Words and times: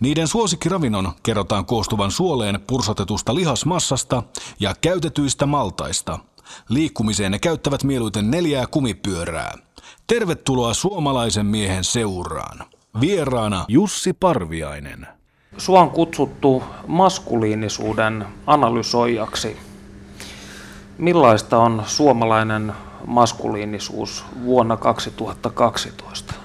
Niiden 0.00 0.28
suosikkiravinnon 0.28 1.12
kerrotaan 1.22 1.66
koostuvan 1.66 2.10
suoleen 2.10 2.60
pursotetusta 2.66 3.34
lihasmassasta 3.34 4.22
ja 4.60 4.74
käytetyistä 4.80 5.46
maltaista. 5.46 6.18
Liikkumiseen 6.68 7.32
ne 7.32 7.38
käyttävät 7.38 7.84
mieluiten 7.84 8.30
neljää 8.30 8.66
kumipyörää. 8.66 9.54
Tervetuloa 10.06 10.74
suomalaisen 10.74 11.46
miehen 11.46 11.84
seuraan. 11.84 12.66
Vieraana 13.00 13.64
Jussi 13.68 14.12
Parviainen. 14.12 15.06
Sua 15.58 15.80
on 15.80 15.90
kutsuttu 15.90 16.62
maskuliinisuuden 16.86 18.26
analysoijaksi. 18.46 19.56
Millaista 20.98 21.58
on 21.58 21.82
suomalainen 21.86 22.72
maskuliinisuus 23.06 24.24
vuonna 24.44 24.76
2012? 24.76 26.39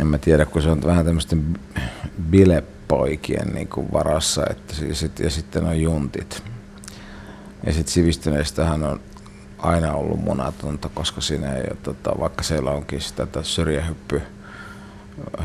En 0.00 0.06
mä 0.06 0.18
tiedä, 0.18 0.46
kun 0.46 0.62
se 0.62 0.70
on 0.70 0.82
vähän 0.86 1.04
tämmöisten 1.04 1.58
bilepoikien 2.30 3.48
niin 3.48 3.68
varassa, 3.92 4.42
että 4.50 4.74
siis, 4.74 5.06
ja 5.18 5.30
sitten 5.30 5.64
on 5.64 5.80
juntit. 5.80 6.42
Ja 7.66 7.72
sitten 7.72 7.92
sivistyneistähän 7.92 8.84
on 8.84 9.00
aina 9.58 9.92
ollut 9.92 10.24
munatonta, 10.24 10.88
koska 10.94 11.20
siinä 11.20 11.54
ei 11.54 11.64
ole, 11.70 11.76
tota, 11.82 12.20
vaikka 12.20 12.42
siellä 12.42 12.70
onkin 12.70 13.00
sitä 13.00 13.26
syrjähyppy 13.42 14.22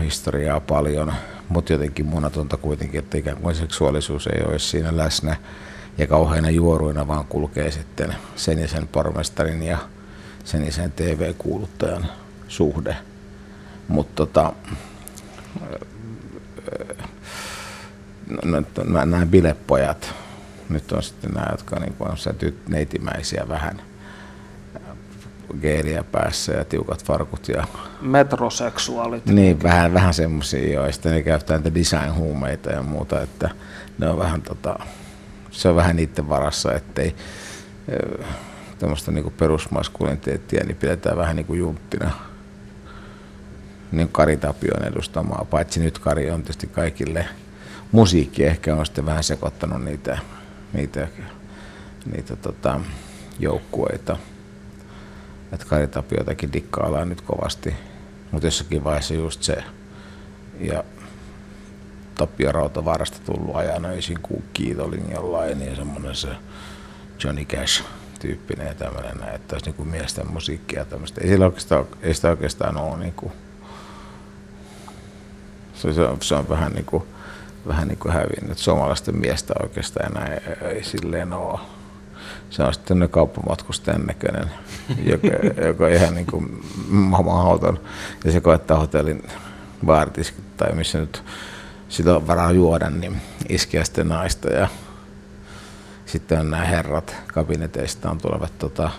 historiaa 0.04 0.60
paljon, 0.60 1.14
mutta 1.50 1.74
jotenkin 1.74 2.06
munatonta 2.06 2.58
kuitenkin, 2.58 3.00
että 3.00 3.18
ikään 3.18 3.38
kuin 3.38 3.56
seksuaalisuus 3.56 4.28
ei 4.28 4.44
ole 4.46 4.60
siinä 4.60 4.98
läsnä 4.98 5.36
ja 5.98 6.08
kauheina 6.08 6.50
juoruina, 6.50 7.08
vaan 7.08 7.26
kulkee 7.26 7.72
sitten 7.72 8.16
sen 8.36 8.60
ja 8.60 8.68
sen 8.68 8.88
pormestarin 8.88 9.64
ja 9.64 9.78
sen 10.44 10.66
ja 10.66 10.72
sen 10.72 10.92
TV-kuuluttajan 10.92 12.06
suhde. 12.48 12.96
Mutta 13.88 14.16
tota, 14.16 14.54
no, 18.86 19.06
nämä 19.06 19.26
bilepojat, 19.26 20.14
nyt 20.70 20.92
on 20.92 21.04
sitten 21.04 21.32
nämä, 21.32 21.48
jotka 21.52 21.80
niin 21.80 21.96
on 22.00 22.18
se 22.18 22.36
neitimäisiä 22.68 23.46
vähän 23.48 23.82
geeliä 25.62 26.04
päässä 26.04 26.54
ja 26.54 26.66
tiukat 26.66 27.06
farkut. 27.06 27.50
Ja, 27.50 27.68
Metroseksuaalit. 28.02 29.26
Niin, 29.26 29.64
vähän, 29.64 29.94
vähän 29.94 30.14
semmoisia 30.14 30.74
jo. 30.74 30.86
Ja 30.86 30.92
sitten 30.92 31.12
ne 31.12 31.24
käyttää 31.24 31.58
niitä 31.58 31.76
design-huumeita 31.76 32.72
ja 32.72 32.82
muuta, 32.82 33.22
että 33.22 33.50
ne 33.98 34.10
on 34.10 34.20
vähän 34.20 34.42
tota, 34.42 34.80
se 35.52 35.70
on 35.70 35.76
vähän 35.76 35.96
niiden 35.96 36.30
varassa, 36.30 36.74
ettei 36.74 37.16
tämmöistä 38.80 39.12
niinku 39.12 39.30
perusmaskuliniteettia 39.30 40.64
niin 40.64 40.78
pidetään 40.78 41.18
vähän 41.18 41.36
niin 41.36 41.46
kuin 41.46 41.60
junttina. 41.60 42.12
Niin 43.94 44.10
Kari 44.12 44.38
Tapion 44.38 44.84
edustamaa, 44.86 45.46
paitsi 45.50 45.80
nyt 45.80 46.00
Kari 46.00 46.32
on 46.32 46.42
tietysti 46.42 46.68
kaikille 46.68 47.26
musiikki 47.92 48.44
ehkä 48.44 48.76
on 48.76 48.86
sitten 48.86 49.06
vähän 49.06 49.24
sekoittanut 49.24 49.84
niitä, 49.84 50.18
niitä, 50.74 51.08
niitä 52.06 52.36
tota, 52.36 52.80
joukkueita. 53.40 54.18
Että 55.52 55.66
Kari 55.66 55.88
Tapiotakin 55.88 56.54
dikkaillaan 56.54 57.10
nyt 57.10 57.22
kovasti, 57.22 57.76
mutta 58.32 58.48
jossakin 58.48 58.84
vaiheessa 58.84 59.14
just 59.14 59.44
se. 59.44 59.64
Ja 60.60 60.84
Tapio 62.16 62.52
Rautavaarasta 62.52 63.18
tullut 63.26 63.56
ajan 63.56 63.86
öisin 63.86 64.20
kuin 64.22 64.44
kiitolin 64.54 65.12
jollain, 65.12 65.60
niin 65.60 65.76
semmoinen 65.76 66.16
se 66.16 66.30
Johnny 67.24 67.46
Cash 67.46 67.84
tyyppinen 68.20 68.68
ja 68.68 68.74
tämmöinen, 68.74 69.30
että 69.36 69.56
olisi 69.56 69.72
niin 69.78 69.88
miesten 69.88 70.32
musiikkia 70.32 70.80
ja 70.80 70.86
tämmöistä. 70.86 71.22
Ei, 71.24 71.30
ei 72.02 72.14
sitä 72.14 72.30
oikeastaan 72.30 72.78
ole 72.78 72.98
niin 72.98 73.14
kuin, 73.14 73.32
se, 75.84 75.94
se, 75.94 76.02
on, 76.02 76.18
se 76.22 76.36
on 76.36 76.50
vähän 76.50 76.72
niin 76.72 76.86
kuin, 76.86 77.04
vähän 77.68 77.88
niin 77.88 77.98
kuin 77.98 78.14
hävinnyt. 78.14 78.58
Suomalaisten 78.58 79.18
miestä 79.18 79.54
oikeastaan 79.64 80.12
enää 80.12 80.28
ei, 80.28 80.70
ei 80.70 80.84
silleen 80.84 81.34
ole. 81.34 81.60
Se 82.50 82.64
on 82.64 82.74
sitten 82.74 83.10
kauppamatkustajan 83.12 84.06
näköinen, 84.06 84.52
joka, 85.04 85.28
joka 85.68 85.88
ihan 85.88 86.16
niin 86.16 86.26
kuin 86.26 86.64
mahdoton. 86.90 87.80
Ja 88.26 88.32
se 88.32 88.42
koettaa 88.42 88.80
hotellin 88.80 89.24
baaritiskit 89.86 90.58
tai 90.58 90.76
missä 90.76 91.00
nyt 91.00 91.24
sitä 91.90 92.16
on 92.16 92.28
varaa 92.28 92.52
juoda, 92.52 92.90
niin 92.90 93.22
iskeä 93.50 93.84
sitten 93.84 94.08
naista 94.08 94.50
ja 94.50 94.68
sitten 96.06 96.40
on 96.40 96.52
nämä 96.52 96.66
herrat 96.66 97.16
kabineteistaan 97.34 98.18
tulevat 98.18 98.60
tota, 98.60 98.90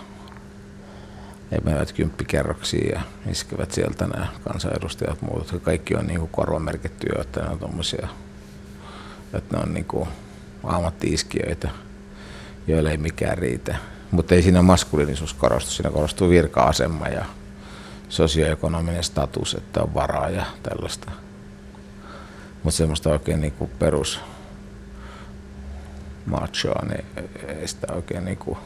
he 1.51 1.57
menevät 1.63 1.91
kymppikerroksiin 1.91 2.91
ja 2.91 3.01
iskevät 3.31 3.71
sieltä 3.71 4.07
nämä 4.07 4.27
kansanedustajat 4.43 5.21
muut, 5.21 5.39
jotka 5.39 5.59
kaikki 5.59 5.95
on 5.95 6.07
niin 6.07 6.27
korvamerkittyjä, 6.27 7.21
että 7.21 7.41
ne 7.41 7.49
on 7.49 7.59
tommosia, 7.59 8.07
että 9.33 9.57
ne 9.57 9.63
on 9.63 9.73
niin 9.73 9.85
kuin 9.85 10.09
ammatti-iskijöitä, 10.63 11.69
joille 12.67 12.91
ei 12.91 12.97
mikään 12.97 13.37
riitä. 13.37 13.75
Mutta 14.11 14.35
ei 14.35 14.41
siinä 14.41 14.61
maskuliinisuus 14.61 15.33
korostu, 15.33 15.71
siinä 15.71 15.91
korostuu 15.91 16.29
virka-asema 16.29 17.07
ja 17.07 17.25
sosioekonominen 18.09 19.03
status, 19.03 19.53
että 19.53 19.81
on 19.81 19.93
varaa 19.93 20.29
ja 20.29 20.45
tällaista. 20.63 21.11
Mutta 22.63 22.77
semmoista 22.77 23.09
oikein 23.09 23.41
niinku 23.41 23.69
perus 23.79 24.19
machoa, 26.25 26.85
niin 26.85 27.05
ei 27.47 27.67
sitä 27.67 27.93
oikein 27.93 28.25
niinku 28.25 28.57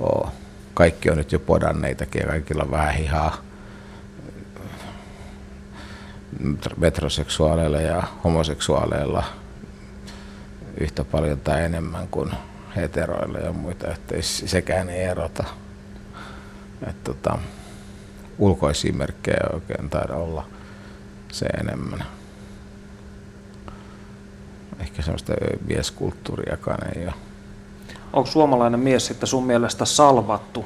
ole. 0.00 0.41
Kaikki 0.74 1.10
on 1.10 1.16
nyt 1.16 1.32
jo 1.32 1.38
podanneitakin 1.38 2.20
ja 2.20 2.26
kaikilla 2.26 2.62
on 2.62 2.70
vähän 2.70 2.94
hihaa 2.94 3.36
metroseksuaaleilla 6.76 7.80
ja 7.80 8.02
homoseksuaaleilla 8.24 9.24
yhtä 10.80 11.04
paljon 11.04 11.40
tai 11.40 11.64
enemmän 11.64 12.08
kuin 12.08 12.30
heteroilla 12.76 13.38
ja 13.38 13.52
muita, 13.52 13.92
että 13.92 14.14
sekään 14.20 14.90
ei 14.90 15.02
erota. 15.02 15.44
Et 16.86 17.04
tota, 17.04 17.38
ulkoisia 18.38 18.92
merkkejä 18.92 19.46
oikein 19.52 19.90
taida 19.90 20.14
olla 20.14 20.46
se 21.32 21.46
enemmän 21.46 22.04
ehkä 24.80 25.02
semmoista 25.02 25.32
mieskulttuuriakaan 25.66 26.96
ei 26.96 27.04
ole. 27.04 27.14
Onko 28.12 28.30
suomalainen 28.30 28.80
mies 28.80 29.06
sitten 29.06 29.26
sun 29.26 29.46
mielestä 29.46 29.84
salvattu? 29.84 30.64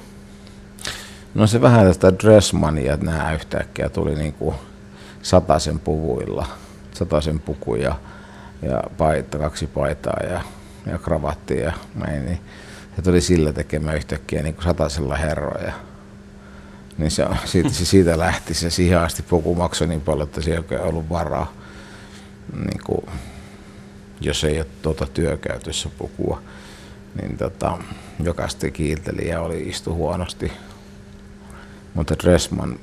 No 1.34 1.46
se 1.46 1.60
vähän 1.60 1.86
tästä 1.86 2.12
dressmania, 2.12 2.96
nämä 2.96 3.32
yhtäkkiä 3.32 3.88
tuli 3.88 4.14
niin 4.14 4.32
kuin 4.32 4.54
sataisen 5.22 5.78
puvuilla, 5.78 6.46
sataisen 6.92 7.40
puku 7.40 7.74
ja, 7.74 7.94
paita, 8.98 9.38
kaksi 9.38 9.66
paitaa 9.66 10.20
ja, 10.30 10.40
ja 10.86 10.98
kravattia 10.98 11.64
ja 11.64 11.72
näin, 11.94 12.26
niin 12.26 12.40
se 12.96 13.02
tuli 13.02 13.20
sillä 13.20 13.52
tekemään 13.52 13.96
yhtäkkiä 13.96 14.42
niin 14.42 14.54
kuin 14.54 14.64
satasella 14.64 15.16
herroja. 15.16 15.72
Niin 16.98 17.10
se, 17.10 17.26
siitä, 17.44 17.68
se 17.68 17.84
siitä 17.84 18.18
lähti, 18.18 18.54
se 18.54 18.70
siihen 18.70 18.98
asti 18.98 19.22
puku 19.22 19.54
maksoi 19.54 19.88
niin 19.88 20.00
paljon, 20.00 20.28
että 20.28 20.40
siellä 20.40 20.64
ei 20.70 20.78
ollut 20.78 21.08
varaa 21.08 21.52
niin 22.52 22.80
kuin 22.84 23.06
jos 24.20 24.44
ei 24.44 24.58
ole 24.58 24.66
tuota 24.82 25.06
työkäytössä 25.06 25.88
pukua, 25.98 26.42
niin 27.20 27.36
tota, 27.36 27.78
jokaista 28.22 28.70
kiilteli 28.70 29.28
ja 29.28 29.40
oli 29.40 29.68
istu 29.68 29.94
huonosti. 29.94 30.52
Mutta 31.94 32.14
Dressman, 32.22 32.78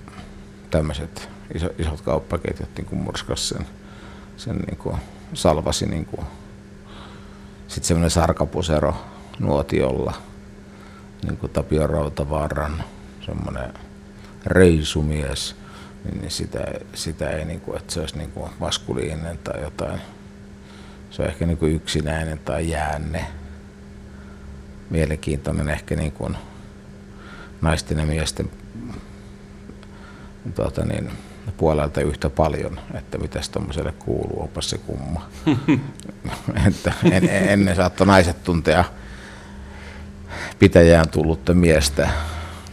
tämmöiset 0.71 1.30
iso, 1.56 1.69
isot 1.77 2.01
kauppaketjut 2.01 2.69
niin 2.77 3.01
murskas 3.03 3.50
sen, 3.50 3.68
sen 4.38 4.56
niin 4.57 4.77
kuin, 4.77 4.97
salvasi 5.33 5.85
niin 5.85 6.06
kuin, 6.06 6.25
sitten 7.68 7.88
semmoinen 7.88 8.12
sarkapusero 8.12 8.95
nuotiolla, 9.39 10.13
niin 11.24 11.38
kuin 11.38 11.51
Tapio 11.51 11.88
Rautavaaran, 11.88 12.83
semmoinen 13.25 13.74
reisumies, 14.45 15.56
niin 16.12 16.31
sitä, 16.31 16.59
sitä 16.94 17.30
ei, 17.30 17.45
niin 17.45 17.62
kuin, 17.62 17.77
että 17.77 17.94
se 17.94 18.00
olisi 18.00 18.18
niin 18.18 18.31
kuin 18.31 18.51
maskuliinen 18.59 19.38
tai 19.38 19.62
jotain 19.62 20.01
se 21.13 21.21
on 21.21 21.27
ehkä 21.27 21.45
niin 21.45 21.57
kuin 21.57 21.75
yksinäinen 21.75 22.39
tai 22.39 22.69
jäänne. 22.69 23.25
Mielenkiintoinen 24.94 25.69
ehkä 25.69 25.95
niin 25.95 26.12
kuin 26.12 26.38
naisten 27.62 28.00
ja 28.00 28.06
miesten 28.06 28.50
tuota 30.56 30.86
niin, 30.86 31.12
puolelta 31.57 32.01
yhtä 32.01 32.30
paljon, 32.30 32.80
että 32.94 33.18
mitäs 33.18 33.50
tuommoiselle 33.50 33.92
kuuluu, 33.92 34.42
onpa 34.42 34.62
se 34.62 34.78
kumma. 34.78 35.30
että 36.68 36.94
en, 37.12 37.30
ennen 37.30 37.75
saattoi 37.75 38.07
naiset 38.07 38.44
tuntea 38.44 38.84
pitäjään 40.60 41.10
tullutta 41.10 41.54
miestä, 41.54 42.10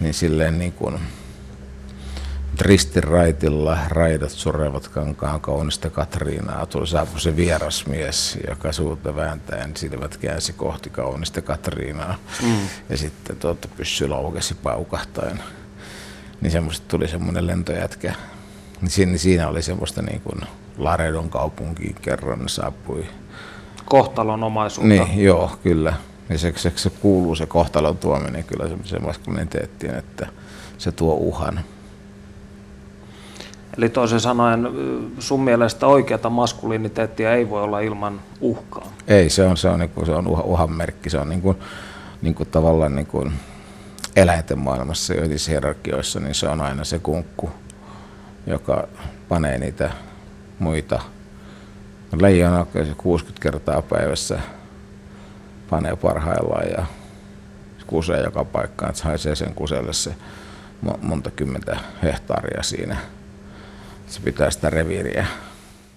niin 0.01 0.15
silleen 0.15 0.59
niin 0.59 0.73
kuin 0.73 1.01
ristiraitilla 2.61 3.79
raidat 3.89 4.31
surevat 4.31 4.89
kankaan 4.89 5.41
kaunista 5.41 5.91
Katriinaa. 5.91 6.67
Tuli 6.67 6.87
saapui 6.87 7.21
se 7.21 7.37
vieras 7.37 7.87
mies, 7.87 8.39
joka 8.49 8.73
suuta 8.73 9.17
vääntäen 9.17 9.77
silmät 9.77 10.17
käänsi 10.17 10.53
kohti 10.53 10.91
kaunista 10.91 11.43
Katriinaa. 11.43 12.15
Mm. 12.43 12.59
Ja 12.89 12.97
sitten 12.97 13.37
tuota 13.37 13.69
pyssy 13.77 14.09
laukesi 14.09 14.55
paukahtaen. 14.55 15.43
Niin 16.41 16.51
semmoista 16.51 16.87
tuli 16.89 17.09
semmoinen 17.09 17.47
lentojätkä. 17.47 18.15
Niin 18.81 18.91
siinä, 18.91 19.19
siinä 19.19 19.49
oli 19.49 19.62
semmoista 19.62 20.03
niin 20.03 20.21
kuin 20.21 20.41
Laredon 20.79 21.31
kaupunkiin 21.31 21.97
kerran 22.03 22.49
saapui. 22.49 23.07
Kohtalon 23.85 24.45
omaisuutta. 24.45 24.89
Niin, 24.89 25.25
joo, 25.25 25.59
kyllä. 25.62 25.95
Ja 26.29 26.39
se, 26.39 26.53
se, 26.57 26.73
se 26.77 26.91
kuuluu 26.91 27.35
se 27.35 27.47
kohtalon 27.47 27.99
tuominen 27.99 28.45
kyllä 28.45 28.69
semmoiseen 28.69 29.03
maskuliniteettiin, 29.03 29.95
että 29.95 30.27
se 30.79 30.93
tuo 30.93 31.15
uhan. 31.15 31.61
Eli 33.79 33.89
toisin 33.89 34.21
sanoen 34.21 34.69
sun 35.19 35.41
mielestä 35.45 35.87
oikeata 35.87 36.31
maskuliniteettia 36.31 37.35
ei 37.35 37.51
voi 37.51 37.63
olla 37.63 37.81
ilman 37.81 38.21
uhkaa? 38.41 38.93
Ei, 39.09 39.31
se 39.31 39.47
on, 39.47 39.57
se 39.57 39.69
on, 39.69 39.79
niin 39.79 39.91
kuin, 39.91 40.07
se 40.07 40.13
on 40.13 40.27
uhan 40.27 40.73
merkki. 40.73 41.11
Se 41.11 41.19
on 41.19 41.29
niin 41.29 41.43
kuin, 41.43 41.57
niin 42.23 42.35
kuin 42.35 42.49
tavallaan 42.49 42.97
niin 42.97 43.07
kuin 43.07 43.33
eläinten 44.17 44.59
maailmassa 44.59 45.15
joissa 45.15 45.51
hierarkioissa, 45.51 46.21
niin 46.21 46.35
se 46.35 46.49
on 46.49 46.61
aina 46.61 46.85
se 46.85 46.99
kunkku, 46.99 47.51
joka 48.47 48.89
panee 49.29 49.59
niitä 49.59 49.91
muita. 50.59 51.01
Leijona 52.21 52.67
60 52.97 53.43
kertaa 53.43 53.83
päivässä 53.83 54.41
panee 55.71 55.97
parhaillaan 55.97 56.69
ja 56.79 56.87
kusee 57.87 58.23
joka 58.23 58.45
paikkaan, 58.45 58.91
että 58.91 59.05
haisee 59.05 59.35
sen 59.35 59.55
kuselle 59.55 59.93
se 59.93 60.15
monta 61.03 61.31
kymmentä 61.31 61.77
hehtaaria 62.03 62.63
siinä 62.63 62.97
se 64.11 64.21
pitää 64.21 64.51
sitä 64.51 64.71
reviiriä. 64.71 65.27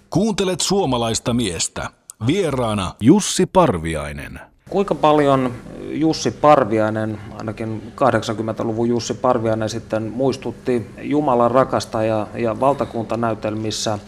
Kuuntelet 0.09 0.61
suomalaista 0.61 1.33
miestä. 1.33 1.89
Vieraana 2.27 2.95
Jussi 2.99 3.45
Parviainen. 3.45 4.39
Kuinka 4.69 4.95
paljon 4.95 5.53
Jussi 5.91 6.31
Parviainen, 6.31 7.17
ainakin 7.37 7.93
80-luvun 7.95 8.89
Jussi 8.89 9.13
Parviainen 9.13 9.69
sitten 9.69 10.03
muistutti 10.03 10.89
Jumalan 11.01 11.51
rakastaja 11.51 12.27
ja 12.35 12.59
valtakuntanäytelmissä 12.59 13.99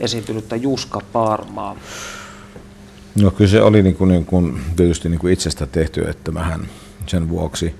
esiintynyttä 0.00 0.56
Juska 0.56 1.00
Parmaa? 1.12 1.76
No 3.22 3.30
kyllä 3.30 3.50
se 3.50 3.62
oli 3.62 3.82
niin 3.82 3.94
kuin, 3.94 4.08
niin 4.08 4.26
kuin, 4.26 4.60
tietysti 4.76 5.08
niin 5.08 5.18
kuin 5.18 5.32
itsestä 5.32 5.66
tehty, 5.66 6.00
että 6.08 6.30
mähän 6.30 6.68
sen 7.06 7.28
vuoksi 7.28 7.74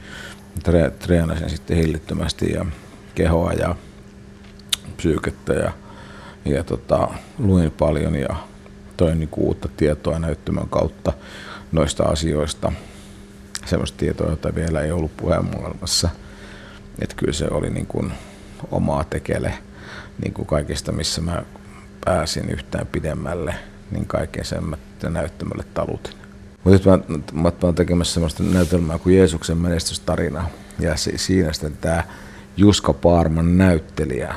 tre, 0.62 0.90
treenasin 0.90 1.50
sitten 1.50 1.76
hillittömästi 1.76 2.52
ja 2.52 2.66
kehoa 3.14 3.52
ja 3.52 3.76
psyykettä 5.02 5.52
ja, 5.52 5.72
ja 6.44 6.64
tota, 6.64 7.08
luin 7.38 7.70
paljon 7.70 8.14
ja 8.14 8.36
toin 8.96 9.18
niin 9.18 9.28
uutta 9.36 9.68
tietoa 9.76 10.18
näyttämön 10.18 10.68
kautta 10.68 11.12
noista 11.72 12.04
asioista. 12.04 12.72
Sellaista 13.66 13.98
tietoa, 13.98 14.30
jota 14.30 14.54
vielä 14.54 14.80
ei 14.80 14.92
ollut 14.92 15.10
maailmassa. 15.54 16.08
Että 16.98 17.16
kyllä 17.16 17.32
se 17.32 17.48
oli 17.50 17.70
niin 17.70 17.86
kuin 17.86 18.12
omaa 18.70 19.04
tekele 19.04 19.54
niin 20.22 20.32
kuin 20.34 20.46
kaikesta, 20.46 20.92
missä 20.92 21.20
mä 21.20 21.42
pääsin 22.04 22.50
yhtään 22.50 22.86
pidemmälle, 22.86 23.54
niin 23.90 24.06
kaiken 24.06 24.44
sen 24.44 24.64
mä 24.64 24.76
näyttämölle 25.08 25.64
talutin. 25.74 26.14
Mutta 26.64 26.70
nyt 26.70 26.84
mä, 26.84 27.42
mä, 27.42 27.52
mä 27.62 27.72
tekemässä 27.72 28.14
sellaista 28.14 28.42
näytelmää 28.42 28.98
kuin 28.98 29.16
Jeesuksen 29.16 29.58
menestystarina. 29.58 30.48
Ja 30.78 30.94
siinä 30.96 31.52
sitten 31.52 31.76
tämä 31.80 32.04
Juska 32.56 32.92
Paarman 32.92 33.58
näyttelijä, 33.58 34.34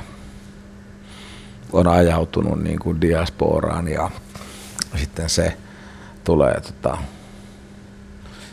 on 1.75 1.88
ajautunut 1.88 2.63
niin 2.63 2.80
kuin 2.80 3.01
diasporaan 3.01 3.88
ja 3.88 4.12
sitten 4.95 5.30
se 5.30 5.57
tulee 6.24 6.62
tota, 6.62 6.98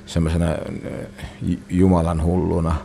semmoisena 0.06 0.46
Jumalan 1.69 2.22
hulluna 2.22 2.76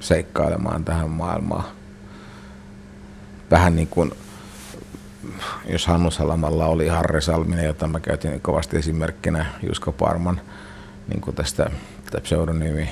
seikkailemaan 0.00 0.84
tähän 0.84 1.10
maailmaan. 1.10 1.64
Vähän 3.50 3.76
niin 3.76 3.88
kuin, 3.88 4.12
jos 5.68 5.86
Hannu 5.86 6.10
Salamalla 6.10 6.66
oli 6.66 6.88
Harri 6.88 7.22
Salminen, 7.22 7.64
jota 7.64 7.88
mä 7.88 8.00
käytin 8.00 8.40
kovasti 8.40 8.76
esimerkkinä 8.76 9.46
Juska 9.62 9.92
Parman 9.92 10.40
niin 11.08 11.20
kuin 11.20 11.36
tästä, 11.36 11.70
tästä 12.02 12.20
pseudonyymi 12.20 12.88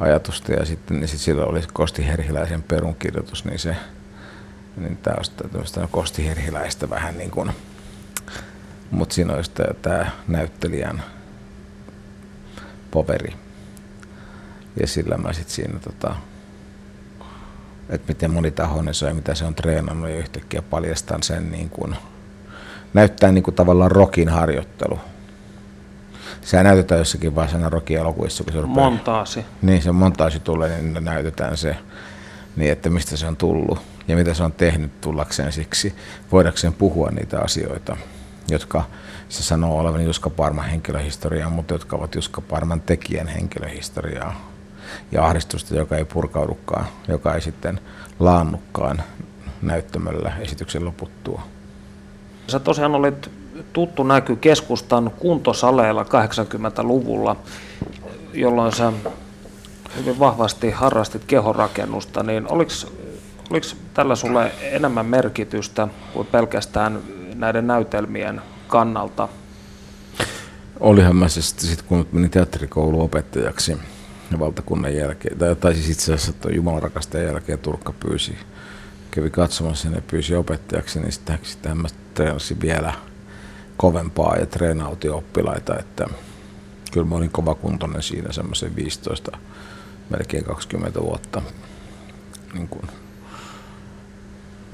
ajatusta 0.00 0.52
ja 0.52 0.64
sitten 0.64 1.00
niin 1.00 1.08
sit 1.08 1.20
silloin 1.20 1.48
oli 1.48 1.62
Kosti 1.72 2.06
Herhiläisen 2.06 2.62
perunkirjoitus, 2.62 3.44
niin 3.44 3.58
se 3.58 3.76
niin 4.76 4.96
tämä 4.96 5.16
on 5.76 5.88
Kosti 5.90 6.26
Herhiläistä 6.26 6.90
vähän 6.90 7.18
niin 7.18 7.30
kuin, 7.30 7.52
mutta 8.90 9.14
siinä 9.14 9.34
olisi 9.34 9.50
tämä 9.82 10.10
näyttelijän 10.28 11.02
poveri. 12.90 13.34
Ja 14.80 14.86
sillä 14.86 15.16
mä 15.16 15.32
sitten 15.32 15.54
siinä 15.54 15.78
tota, 15.78 16.16
että 17.88 18.08
miten 18.08 18.30
monitahoinen 18.30 18.94
se 18.94 19.04
on 19.04 19.10
ja 19.10 19.14
mitä 19.14 19.34
se 19.34 19.44
on 19.44 19.54
treenannut 19.54 20.10
ja 20.10 20.16
yhtäkkiä 20.16 20.62
paljastan 20.62 21.22
sen 21.22 21.50
niin 21.52 21.70
kuin, 21.70 21.96
näyttää 22.94 23.32
niin 23.32 23.44
kuin 23.44 23.54
tavallaan 23.54 23.90
rokin 23.90 24.28
harjoittelu 24.28 24.98
Sehän 26.42 26.66
näytetään 26.66 26.98
jossakin 26.98 27.34
vaiheessa 27.34 27.56
aina 27.56 27.68
Rocky-elokuvissa, 27.68 28.44
kun 28.44 28.52
se 28.52 28.60
rupeaa... 28.60 28.90
Montaasi. 28.90 29.44
Niin, 29.62 29.82
se 29.82 29.92
montaasi 29.92 30.40
tulee, 30.40 30.82
niin 30.82 31.04
näytetään 31.04 31.56
se, 31.56 31.76
niin 32.56 32.72
että 32.72 32.90
mistä 32.90 33.16
se 33.16 33.26
on 33.26 33.36
tullut 33.36 33.78
ja 34.08 34.16
mitä 34.16 34.34
se 34.34 34.42
on 34.42 34.52
tehnyt 34.52 35.00
tullakseen 35.00 35.52
siksi, 35.52 35.94
voidakseen 36.32 36.72
puhua 36.72 37.10
niitä 37.10 37.40
asioita, 37.40 37.96
jotka 38.48 38.84
se 39.28 39.42
sanoo 39.42 39.78
olevan 39.78 40.04
Juska 40.04 40.30
Parman 40.30 40.68
henkilöhistoriaa, 40.68 41.50
mutta 41.50 41.74
jotka 41.74 41.96
ovat 41.96 42.14
Juska 42.14 42.40
Parman 42.40 42.80
tekijän 42.80 43.28
henkilöhistoriaa. 43.28 44.50
Ja 45.12 45.26
ahdistusta, 45.26 45.74
joka 45.74 45.96
ei 45.96 46.04
purkaudukaan, 46.04 46.86
joka 47.08 47.34
ei 47.34 47.40
sitten 47.40 47.80
laannukkaan 48.18 49.02
näyttämöllä 49.62 50.32
esityksen 50.40 50.84
loputtua. 50.84 51.42
Sä 52.48 52.58
tosiaan 52.58 52.94
olit 52.94 53.30
tuttu 53.72 54.02
näky 54.02 54.36
keskustan 54.36 55.10
kuntosaleilla 55.18 56.02
80-luvulla, 56.02 57.36
jolloin 58.32 58.72
sä 58.72 58.92
hyvin 59.96 60.18
vahvasti 60.18 60.70
harrastit 60.70 61.24
kehorakennusta, 61.24 62.22
niin 62.22 62.52
oliko, 62.52 62.70
tällä 63.94 64.14
sulle 64.14 64.52
enemmän 64.60 65.06
merkitystä 65.06 65.88
kuin 66.12 66.26
pelkästään 66.26 67.00
näiden 67.34 67.66
näytelmien 67.66 68.42
kannalta? 68.68 69.28
Olihan 70.80 71.16
mä 71.16 71.28
se 71.28 71.42
sitten, 71.42 71.68
sit 71.68 71.82
kun 71.82 72.06
menin 72.12 72.30
teatterikouluopettajaksi 72.30 73.78
valtakunnan 74.38 74.94
jälkeen, 74.94 75.38
tai, 75.38 75.56
tai 75.56 75.74
siis 75.74 75.90
itse 75.90 76.14
asiassa 76.14 76.50
Jumalan 76.50 76.82
rakastajan 76.82 77.26
jälkeen 77.26 77.58
Turkka 77.58 77.92
pyysi, 77.92 78.38
kävi 79.10 79.30
katsomassa 79.30 79.88
ja 79.88 80.02
pyysi 80.10 80.34
opettajaksi, 80.34 81.00
niin 81.00 81.12
sitten, 81.12 81.38
sitten 81.42 81.78
mä 81.78 81.88
treenasin 82.14 82.60
vielä– 82.60 82.92
kovempaa 83.80 84.36
ja 84.36 84.46
treenauti 84.46 85.08
oppilaita, 85.08 85.78
että 85.78 86.06
kyllä 86.92 87.06
mä 87.06 87.14
olin 87.14 87.30
kovakuntoinen 87.30 88.02
siinä 88.02 88.32
semmoisen 88.32 88.76
15, 88.76 89.38
melkein 90.10 90.44
20 90.44 91.00
vuotta. 91.00 91.42
Niin 92.54 92.68
kuin, 92.68 92.86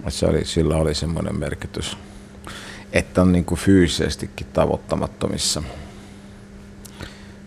se 0.08 0.26
oli, 0.26 0.44
sillä 0.44 0.76
oli 0.76 0.94
semmoinen 0.94 1.38
merkitys, 1.38 1.96
että 2.92 3.22
on 3.22 3.32
niin 3.32 3.46
fyysisestikin 3.54 4.46
tavoittamattomissa. 4.52 5.62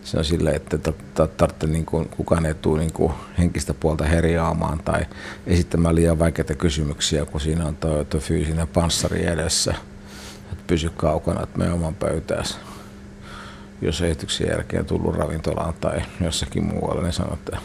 Se 0.02 0.18
on 0.18 0.24
silleen, 0.24 0.56
että 0.56 0.78
tarvitse 1.36 1.66
niin 1.66 1.86
kuin, 1.86 2.08
kukaan 2.08 2.46
ei 2.46 2.54
tule 2.54 2.80
niin 2.80 2.92
kuin 2.92 3.12
henkistä 3.38 3.74
puolta 3.74 4.04
herjaamaan 4.04 4.78
tai 4.84 5.06
esittämään 5.46 5.94
liian 5.94 6.18
vaikeita 6.18 6.54
kysymyksiä, 6.54 7.24
kun 7.24 7.40
siinä 7.40 7.66
on 7.66 7.76
tuo, 7.76 8.04
tuo 8.04 8.20
fyysinen 8.20 8.68
panssari 8.68 9.26
edessä– 9.26 9.74
pysy 10.70 10.90
kaukana, 10.96 11.42
että 11.42 11.58
mene 11.58 11.72
oman 11.72 11.94
pöytäänsä. 11.94 12.58
Jos 13.82 14.00
esityksen 14.00 14.48
jälkeen 14.48 14.86
tullut 14.86 15.14
ravintolaan 15.14 15.74
tai 15.74 16.02
jossakin 16.20 16.64
muualla, 16.64 17.02
niin 17.02 17.12
sanoi, 17.12 17.34
että 17.34 17.58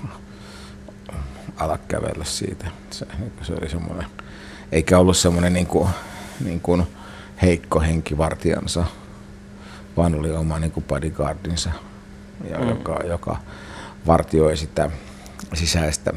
ala 1.57 1.77
kävellä 1.87 2.23
siitä. 2.23 2.65
Se, 2.91 3.07
se 3.41 3.53
oli 3.53 3.69
semmoinen, 3.69 4.05
eikä 4.71 4.99
ollut 4.99 5.17
semmoinen 5.17 5.53
niin 5.53 5.67
kuin, 5.67 5.89
niin 6.43 6.59
kuin 6.59 6.87
heikko 7.41 7.79
henkivartijansa, 7.79 8.85
vaan 9.97 10.15
oli 10.15 10.31
oma 10.31 10.59
niin 10.59 10.71
kuin 10.71 10.83
bodyguardinsa, 10.83 11.71
ja 12.49 12.59
mm. 12.59 12.69
joka, 12.69 12.99
joka 13.03 13.37
vartioi 14.07 14.57
sitä 14.57 14.89
sisäistä 15.53 16.13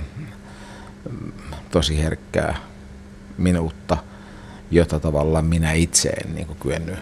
tosi 1.71 2.03
herkkää 2.03 2.57
minuutta, 3.39 3.97
jota 4.71 5.01
tavallaan 5.01 5.45
minä 5.45 5.73
itse 5.73 6.09
en 6.09 6.35
niin 6.35 6.47
kuin 6.47 6.59
kyennyt 6.59 6.99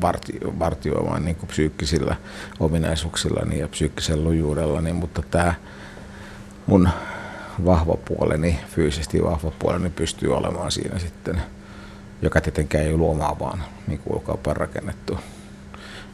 vartio, 0.00 0.58
vartioimaan 0.58 1.24
niin 1.24 1.36
kuin 1.36 1.48
psyykkisillä 1.48 2.16
ominaisuuksillani 2.60 3.58
ja 3.58 3.68
psyykkisellä 3.68 4.24
lujuudellani, 4.24 4.92
mutta 4.92 5.22
tämä 5.30 5.54
mun 6.66 6.88
vahva 7.64 7.96
puoleni, 8.04 8.60
fyysisesti 8.68 9.22
vahva 9.22 9.50
puoleni 9.58 9.90
pystyy 9.90 10.36
olemaan 10.36 10.72
siinä 10.72 10.98
sitten, 10.98 11.42
joka 12.22 12.40
tietenkään 12.40 12.84
ei 12.84 12.96
luomaa 12.96 13.38
vaan 13.38 13.64
niin 13.86 13.98
kuin 13.98 14.22
rakennettu 14.56 15.18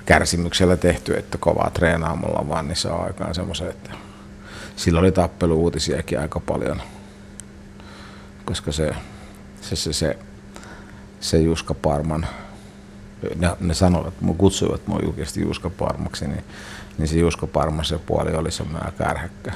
kärsimyksellä 0.06 0.76
tehty, 0.76 1.16
että 1.16 1.38
kovaa 1.38 1.70
treenaamalla 1.70 2.48
vaan, 2.48 2.68
niin 2.68 2.76
saa 2.76 3.02
aikaan 3.02 3.34
semmoisen, 3.34 3.68
että 3.68 3.90
sillä 4.76 5.00
oli 5.00 5.12
tappelu-uutisiakin 5.12 6.20
aika 6.20 6.40
paljon, 6.40 6.82
koska 8.44 8.72
se, 8.72 8.90
se, 9.60 9.76
se, 9.76 9.92
se, 9.92 10.18
se 11.20 11.38
Juska 11.38 11.74
Parman, 11.74 12.26
ne, 13.36 13.50
ne 13.60 13.74
sanoivat, 13.74 14.08
että 14.08 14.26
kutsuivat 14.38 14.86
mua 14.86 14.98
julkisesti 15.02 15.40
Juska 15.40 15.70
Parmaksi, 15.70 16.28
niin, 16.28 16.44
niin 16.98 17.08
se 17.08 17.18
Juska 17.18 17.46
Parman 17.46 17.84
se 17.84 17.98
puoli 17.98 18.34
oli 18.34 18.50
semmoinen 18.50 18.86
aika 18.86 19.04
ärhäkkä. 19.04 19.52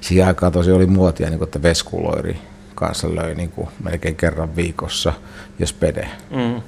Siihen 0.00 0.26
aikaan 0.26 0.52
tosi 0.52 0.70
oli 0.70 0.86
muotia, 0.86 1.28
niin 1.28 1.38
kuin, 1.38 1.46
että 1.46 1.62
veskuloiri 1.62 2.38
kanssa 2.74 3.14
löi 3.14 3.34
niin 3.34 3.50
kuin 3.50 3.68
melkein 3.84 4.16
kerran 4.16 4.56
viikossa, 4.56 5.12
jos 5.58 5.72
pede. 5.72 6.08
Mm. 6.30 6.62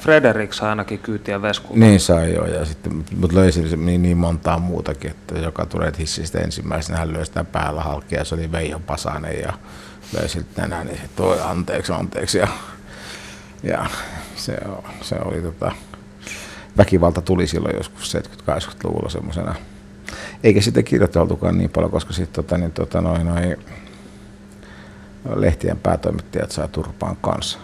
Frederik 0.00 0.52
sai 0.52 0.68
ainakin 0.68 0.98
kyytiä 0.98 1.42
veskuun. 1.42 1.80
Niin 1.80 2.00
sai 2.00 2.34
joo, 2.34 2.46
ja 2.46 2.64
sitten, 2.64 3.04
mutta 3.16 3.36
löysi 3.36 3.76
niin, 3.76 4.02
niin 4.02 4.16
montaa 4.16 4.58
muutakin, 4.58 5.10
että 5.10 5.38
joka 5.38 5.66
tulee 5.66 5.92
hissistä 5.98 6.38
ensimmäisenä, 6.38 6.98
hän 6.98 7.12
löi 7.12 7.26
sitä 7.26 7.44
päällä 7.44 7.82
halki, 7.82 8.14
ja 8.14 8.24
se 8.24 8.34
oli 8.34 8.52
Veijo 8.52 8.80
Pasanen, 8.80 9.40
ja 9.40 9.52
löi 10.16 10.28
siltä 10.28 10.48
tänään, 10.54 10.86
niin 10.86 10.98
se 10.98 11.08
toi 11.16 11.40
anteeksi, 11.40 11.92
anteeksi, 11.92 12.38
ja, 12.38 12.48
ja 13.62 13.86
se, 14.36 14.58
se 15.02 15.16
oli 15.24 15.42
tota, 15.42 15.72
väkivalta 16.76 17.20
tuli 17.20 17.46
silloin 17.46 17.76
joskus 17.76 18.14
70-80-luvulla 18.14 19.08
semmoisena, 19.08 19.54
eikä 20.44 20.60
sitä 20.60 20.82
kirjoiteltukaan 20.82 21.58
niin 21.58 21.70
paljon, 21.70 21.90
koska 21.90 22.12
sitten 22.12 22.44
tota, 22.44 22.58
niin, 22.58 22.72
tota, 22.72 23.00
noin, 23.00 23.26
noin, 23.26 23.56
lehtien 25.34 25.78
päätoimittajat 25.78 26.50
saa 26.50 26.68
turpaan 26.68 27.16
kanssa. 27.16 27.58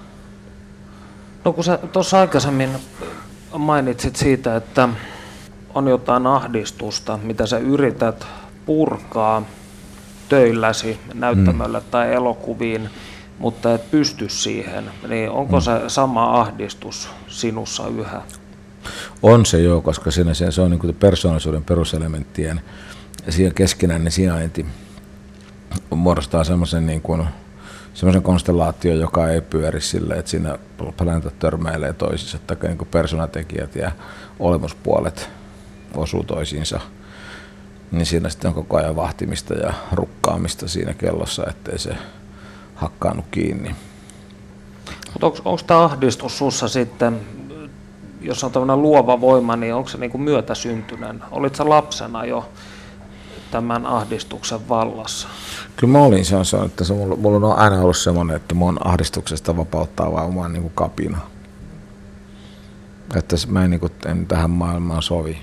No 1.45 1.53
kun 1.53 1.65
sä 1.65 1.79
tuossa 1.93 2.21
aikaisemmin 2.21 2.71
mainitsit 3.59 4.17
siitä, 4.17 4.57
että 4.57 4.89
on 5.75 5.89
jotain 5.89 6.27
ahdistusta, 6.27 7.19
mitä 7.23 7.47
sä 7.47 7.59
yrität 7.59 8.27
purkaa 8.67 9.43
töilläsi 10.29 11.01
näyttämöllä 11.15 11.79
mm. 11.79 11.85
tai 11.91 12.15
elokuviin, 12.15 12.91
mutta 13.39 13.75
et 13.75 13.91
pysty 13.91 14.29
siihen, 14.29 14.85
niin 15.09 15.31
onko 15.31 15.61
se 15.61 15.73
sama 15.89 16.41
ahdistus 16.41 17.09
sinussa 17.29 17.89
yhä? 17.89 18.23
On 19.23 19.47
se 19.47 19.61
joo, 19.61 19.81
koska 19.81 20.11
siinä 20.11 20.35
se, 20.35 20.63
on 20.63 20.71
niin 20.71 20.95
persoonallisuuden 20.95 21.65
peruselementtien 21.65 22.61
ja 23.39 23.51
keskinäinen 23.51 24.13
sijainti 24.13 24.67
muodostaa 25.91 26.45
semmoisen 26.45 26.87
niin 26.87 27.01
kuin, 27.01 27.25
semmoisen 27.95 28.23
konstellaatio, 28.23 28.95
joka 28.95 29.29
ei 29.29 29.41
pyöri 29.41 29.81
sille, 29.81 30.15
että 30.15 30.31
siinä 30.31 30.59
planeetat 30.97 31.39
törmäilee 31.39 31.93
toisiinsa, 31.93 32.39
tai 32.39 32.57
niin 32.63 32.89
persoonatekijät 32.91 33.77
ja 33.77 33.93
olemuspuolet 34.39 35.31
osuu 35.95 36.25
toisiinsa, 36.25 36.81
niin 37.91 38.07
siinä 38.07 38.29
sitten 38.29 38.49
on 38.49 38.55
koko 38.55 38.77
ajan 38.77 38.97
vahtimista 38.97 39.55
ja 39.55 39.75
rukkaamista 39.93 40.69
siinä 40.69 40.95
kellossa, 40.95 41.47
ettei 41.49 41.79
se 41.79 41.97
hakkaannut 42.75 43.25
kiinni. 43.31 43.77
Mutta 45.13 45.43
onko, 45.45 45.63
tämä 45.67 45.85
ahdistus 45.85 46.39
sinussa 46.39 46.69
sitten, 46.69 47.21
jos 48.21 48.45
on 48.45 48.53
tämmöinen 48.53 48.83
luova 48.83 49.21
voima, 49.21 49.57
niin 49.57 49.75
onko 49.75 49.89
se 49.89 49.99
niin 49.99 50.11
kuin 50.11 50.23
myötäsyntyinen? 50.23 51.23
Olitko 51.31 51.69
lapsena 51.69 52.25
jo 52.25 52.49
tämän 53.51 53.87
ahdistuksen 53.87 54.69
vallassa? 54.69 55.29
Kyllä 55.77 55.93
mä 55.93 56.05
olin 56.05 56.25
se, 56.25 56.37
on, 56.37 56.67
että 56.67 56.85
se, 56.85 56.95
mulla, 56.95 57.17
mulla 57.17 57.47
on 57.47 57.59
aina 57.59 57.81
ollut 57.81 57.97
semmoinen, 57.97 58.37
että 58.37 58.55
mun 58.55 58.87
ahdistuksesta 58.87 59.57
vapauttaa 59.57 60.13
vaan 60.13 60.27
oman 60.27 60.53
niin 60.53 60.63
kuin 60.63 60.75
kapina. 60.75 61.19
Että 63.15 63.37
mä 63.49 63.65
en, 63.65 63.71
niin 63.71 63.81
kuin, 63.81 63.93
en 64.07 64.27
tähän 64.27 64.51
maailmaan 64.51 65.03
sovi. 65.03 65.39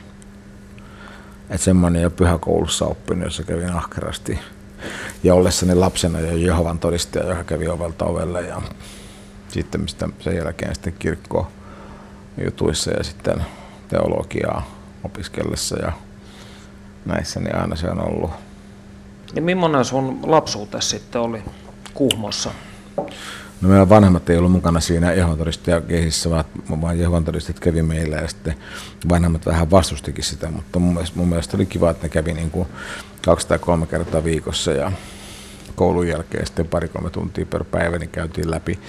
Että 1.49 1.65
semmoinen 1.65 2.01
jo 2.01 2.09
pyhäkoulussa 2.09 2.85
oppinut, 2.85 3.23
jossa 3.23 3.43
kävin 3.43 3.73
ahkerasti. 3.73 4.39
Ja 5.23 5.33
ollessani 5.35 5.75
lapsena 5.75 6.19
jo 6.19 6.37
Jehovan 6.37 6.79
todistaja, 6.79 7.29
joka 7.29 7.43
kävi 7.43 7.67
ovelta 7.67 8.05
ovelle 8.05 8.41
ja 8.41 8.61
sitten 9.47 9.81
mistä 9.81 10.09
sen 10.19 10.35
jälkeen 10.35 10.75
sitten 10.75 10.93
kirkko 10.99 11.47
jutuissa 12.43 12.91
ja 12.91 13.03
sitten 13.03 13.45
teologiaa 13.89 14.67
opiskellessa 15.03 15.79
ja 15.79 15.91
näissä, 17.05 17.39
niin 17.39 17.55
aina 17.55 17.75
se 17.75 17.89
on 17.89 18.07
ollut. 18.07 18.31
Ja 19.35 19.41
millainen 19.41 19.85
sun 19.85 20.19
lapsuutesi 20.23 20.89
sitten 20.89 21.21
oli 21.21 21.43
Kuhmossa? 21.93 22.51
No 23.61 23.69
meidän 23.69 23.89
vanhemmat 23.89 24.29
ei 24.29 24.37
ollut 24.37 24.51
mukana 24.51 24.79
siinä 24.79 25.13
Jehovan-todistajakehissä, 25.13 26.29
vaan 27.11 27.23
todistajat 27.25 27.59
kävi 27.59 27.81
meillä 27.81 28.15
ja 28.15 28.27
sitten 28.27 28.55
vanhemmat 29.09 29.45
vähän 29.45 29.71
vastustikin 29.71 30.23
sitä, 30.23 30.51
mutta 30.51 30.79
mun 30.79 30.93
mielestä, 30.93 31.17
mun 31.19 31.29
mielestä 31.29 31.57
oli 31.57 31.65
kiva, 31.65 31.89
että 31.89 32.03
ne 32.03 32.09
kävi 32.09 32.33
niin 32.33 32.51
kuin 32.51 32.67
kaksi 33.25 33.47
tai 33.47 33.59
kolme 33.59 33.85
kertaa 33.85 34.23
viikossa 34.23 34.71
ja 34.71 34.91
koulun 35.75 36.07
jälkeen 36.07 36.45
sitten 36.45 36.67
pari-kolme 36.67 37.09
tuntia 37.09 37.45
per 37.45 37.63
päivä 37.63 37.97
niin 37.97 38.09
käytiin 38.09 38.51
läpi, 38.51 38.79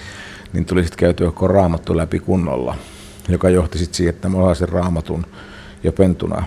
niin 0.53 0.65
tuli 0.65 0.83
sitten 0.83 0.99
käytyä 0.99 1.27
koko 1.27 1.47
raamattu 1.47 1.97
läpi 1.97 2.19
kunnolla, 2.19 2.75
joka 3.29 3.49
johti 3.49 3.77
sitten 3.77 3.97
siihen, 3.97 4.15
että 4.15 4.29
mä 4.29 4.55
sen 4.55 4.69
raamatun 4.69 5.25
jo 5.83 5.91
pentuna. 5.91 6.43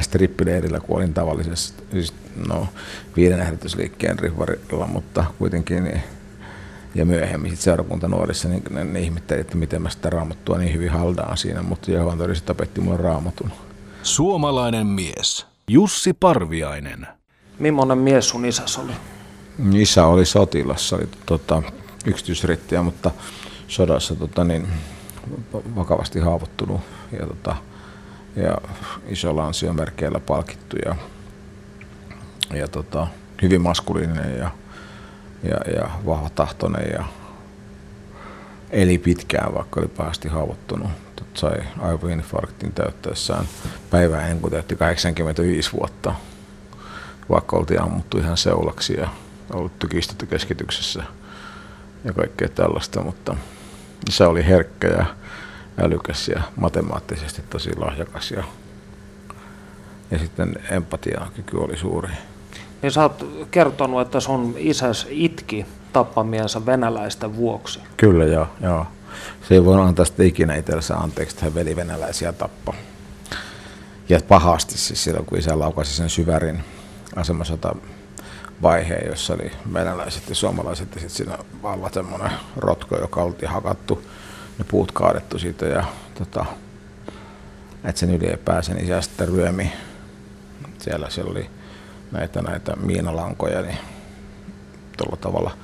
Strippileirillä, 0.00 0.80
kun 0.80 0.96
olin 0.96 1.14
tavallisessa, 1.14 1.74
siis 1.92 2.14
no, 2.48 2.68
viiden 3.16 3.40
ähditysliikkeen 3.40 4.18
rihvarilla, 4.18 4.86
mutta 4.86 5.24
kuitenkin 5.38 5.84
niin, 5.84 6.02
ja 6.96 7.04
myöhemmin 7.04 7.50
sitten 7.50 7.64
seurakunta 7.64 8.08
nuorissa, 8.08 8.48
niin 8.48 8.62
ne, 8.70 8.84
ne 8.84 9.00
ihmetteli, 9.00 9.40
että 9.40 9.56
miten 9.56 9.82
mä 9.82 9.90
sitä 9.90 10.10
raamattua 10.10 10.58
niin 10.58 10.74
hyvin 10.74 10.90
haldaan 10.90 11.36
siinä, 11.36 11.62
mutta 11.62 11.90
Jehovan 11.90 12.18
todiset 12.18 12.50
opetti 12.50 12.80
mulle 12.80 12.96
raamatun. 12.96 13.50
Suomalainen 14.02 14.86
mies. 14.86 15.46
Jussi 15.68 16.12
Parviainen. 16.12 17.06
Millainen 17.58 17.98
mies 17.98 18.28
sun 18.28 18.44
isäs 18.44 18.78
oli? 18.78 18.92
Isä 19.72 20.06
oli 20.06 20.26
sotilas, 20.26 20.92
oli 20.92 21.08
tota, 21.26 21.62
yksityisrittiä, 22.06 22.82
mutta 22.82 23.10
sodassa 23.68 24.14
tota, 24.14 24.44
niin, 24.44 24.68
vakavasti 25.52 26.20
haavoittunut 26.20 26.80
ja 27.20 27.26
tota, 27.26 27.56
ja 28.36 28.58
isolla 29.08 29.46
ansiomerkeillä 29.46 30.20
palkittu 30.20 30.76
ja, 30.84 30.96
ja 32.54 32.68
tota, 32.68 33.06
hyvin 33.42 33.60
maskuliininen 33.60 34.38
ja, 34.38 34.50
ja, 35.42 35.72
ja 35.76 35.90
vahva 36.06 36.30
tahtoinen 36.30 36.92
ja 36.92 37.04
eli 38.70 38.98
pitkään, 38.98 39.54
vaikka 39.54 39.80
oli 39.80 39.88
pahasti 39.88 40.28
haavoittunut. 40.28 40.90
Tot 41.16 41.26
sai 41.34 41.62
aivoinfarktin 41.78 42.72
täyttäessään 42.72 43.44
päivää 43.90 44.22
ennen 44.22 44.40
kuin 44.40 44.52
täytti 44.52 44.76
85 44.76 45.72
vuotta, 45.72 46.14
vaikka 47.30 47.56
oltiin 47.56 47.82
ammuttu 47.82 48.18
ihan 48.18 48.36
seulaksi 48.36 48.94
ja 48.94 49.08
ollut 49.52 49.78
tykistetty 49.78 50.26
keskityksessä 50.26 51.02
ja 52.04 52.12
kaikkea 52.12 52.48
tällaista, 52.48 53.02
mutta 53.02 53.36
isä 54.08 54.28
oli 54.28 54.46
herkkä 54.46 54.88
ja 54.88 55.06
älykäs 55.78 56.28
ja 56.28 56.42
matemaattisesti 56.56 57.42
tosi 57.50 57.76
lahjakas 57.76 58.30
ja, 58.30 58.44
ja 60.10 60.18
sitten 60.18 60.54
empatiakyky 60.70 61.56
oli 61.56 61.76
suuri. 61.76 62.12
Niin 62.86 62.92
sä 62.92 63.02
oot 63.02 63.46
kertonut, 63.50 64.00
että 64.00 64.20
sun 64.20 64.54
isäs 64.58 65.06
itki 65.10 65.66
tappamiensa 65.92 66.66
venäläisten 66.66 67.36
vuoksi. 67.36 67.80
Kyllä 67.96 68.24
joo, 68.24 68.46
joo. 68.60 68.86
Se 69.48 69.54
ei 69.54 69.64
voi 69.64 69.80
antaa 69.80 70.04
sitä 70.04 70.22
ikinä 70.22 70.54
itsellensä 70.54 70.96
anteeksi, 70.96 71.34
että 71.34 71.44
hän 71.44 71.54
veli 71.54 71.76
venäläisiä 71.76 72.32
tappo. 72.32 72.74
Ja 74.08 74.20
pahasti 74.28 74.78
siis 74.78 75.04
silloin, 75.04 75.26
kun 75.26 75.38
isä 75.38 75.58
laukasi 75.58 75.94
sen 75.94 76.10
syvärin 76.10 76.64
asemasota 77.16 77.76
vaiheen, 78.62 79.08
jossa 79.10 79.34
oli 79.34 79.50
venäläiset 79.72 80.28
ja 80.28 80.34
suomalaiset 80.34 80.94
ja 80.94 81.00
sitten 81.00 81.16
siinä 81.16 81.38
valla 81.62 81.90
semmoinen 81.92 82.30
rotko, 82.56 82.98
joka 82.98 83.22
oltiin 83.22 83.50
hakattu 83.50 84.02
ne 84.58 84.64
puut 84.68 84.92
kaadettu 84.92 85.38
siitä 85.38 85.66
ja 85.66 85.84
tota, 86.18 86.44
että 87.84 87.98
sen 87.98 88.14
yli 88.14 88.26
ei 88.26 88.36
pääse, 88.36 88.74
niin 88.74 88.86
siellä 88.86 89.02
sitten 89.02 89.28
ryömi. 89.28 89.72
Siellä, 90.78 91.10
siellä 91.10 91.30
oli 91.30 91.50
näitä, 92.12 92.42
näitä 92.42 92.76
miinalankoja, 92.76 93.62
niin 93.62 93.78
tuolla 94.96 95.16
tavalla 95.16 95.56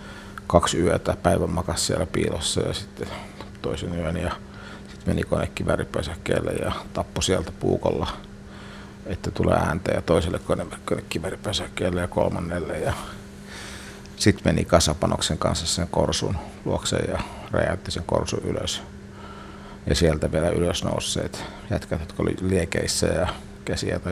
kaksi 0.47 0.79
yötä 0.79 1.17
päivän 1.23 1.51
makas 1.51 1.87
siellä 1.87 2.07
piilossa 2.07 2.61
ja 2.61 2.73
sitten 2.73 3.09
toisen 3.63 3.99
yön 3.99 4.17
ja 4.17 4.31
sitten 4.89 5.15
meni 5.15 5.23
konekiväripesäkkeelle 5.23 6.53
ja 6.53 6.73
tappoi 6.93 7.23
sieltä 7.23 7.53
puukolla, 7.61 8.09
että 9.07 9.31
tulee 9.31 9.57
ääntä 9.57 9.93
ja 9.93 10.03
toiselle 10.03 10.41
konekiväripesäkkeelle 10.87 12.01
ja 12.01 12.09
kolmannelle 12.09 12.79
ja 12.79 12.93
sitten 14.17 14.53
meni 14.53 14.65
kasapanoksen 14.65 15.39
kanssa 15.39 15.67
sen 15.67 15.89
korsun 15.91 16.37
luokse 16.65 16.97
ja 16.97 17.19
räjäytti 17.51 17.91
sen 17.91 18.05
korsun 18.07 18.43
ylös. 18.45 18.83
Ja 19.87 19.95
sieltä 19.95 20.33
vielä 20.33 20.49
ylös 20.49 20.85
nousseet 20.85 21.45
jätkät, 21.71 22.01
jotka 22.01 22.23
oli 22.23 22.37
liekeissä 22.41 23.07
ja 23.07 23.29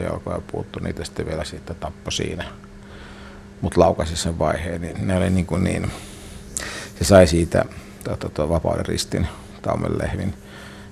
jalkoja 0.03 0.41
puuttu, 0.53 0.79
niitä 0.79 1.05
sitten 1.05 1.27
vielä 1.27 1.45
sitten 1.45 1.77
tappo 1.77 2.11
siinä. 2.11 2.45
Mutta 3.61 3.81
laukasi 3.81 4.17
sen 4.17 4.39
vaiheen, 4.39 4.81
niin 4.81 5.07
ne 5.07 5.17
oli 5.17 5.31
niin, 5.31 5.47
kuin 5.47 5.65
niin 5.65 5.93
se 6.99 7.05
sai 7.05 7.27
siitä 7.27 7.65
tota, 8.05 8.17
tota, 8.17 8.49
vapauden 8.49 8.87
ristin 8.87 9.29
Taumen 9.63 9.99
lehvin. 9.99 10.35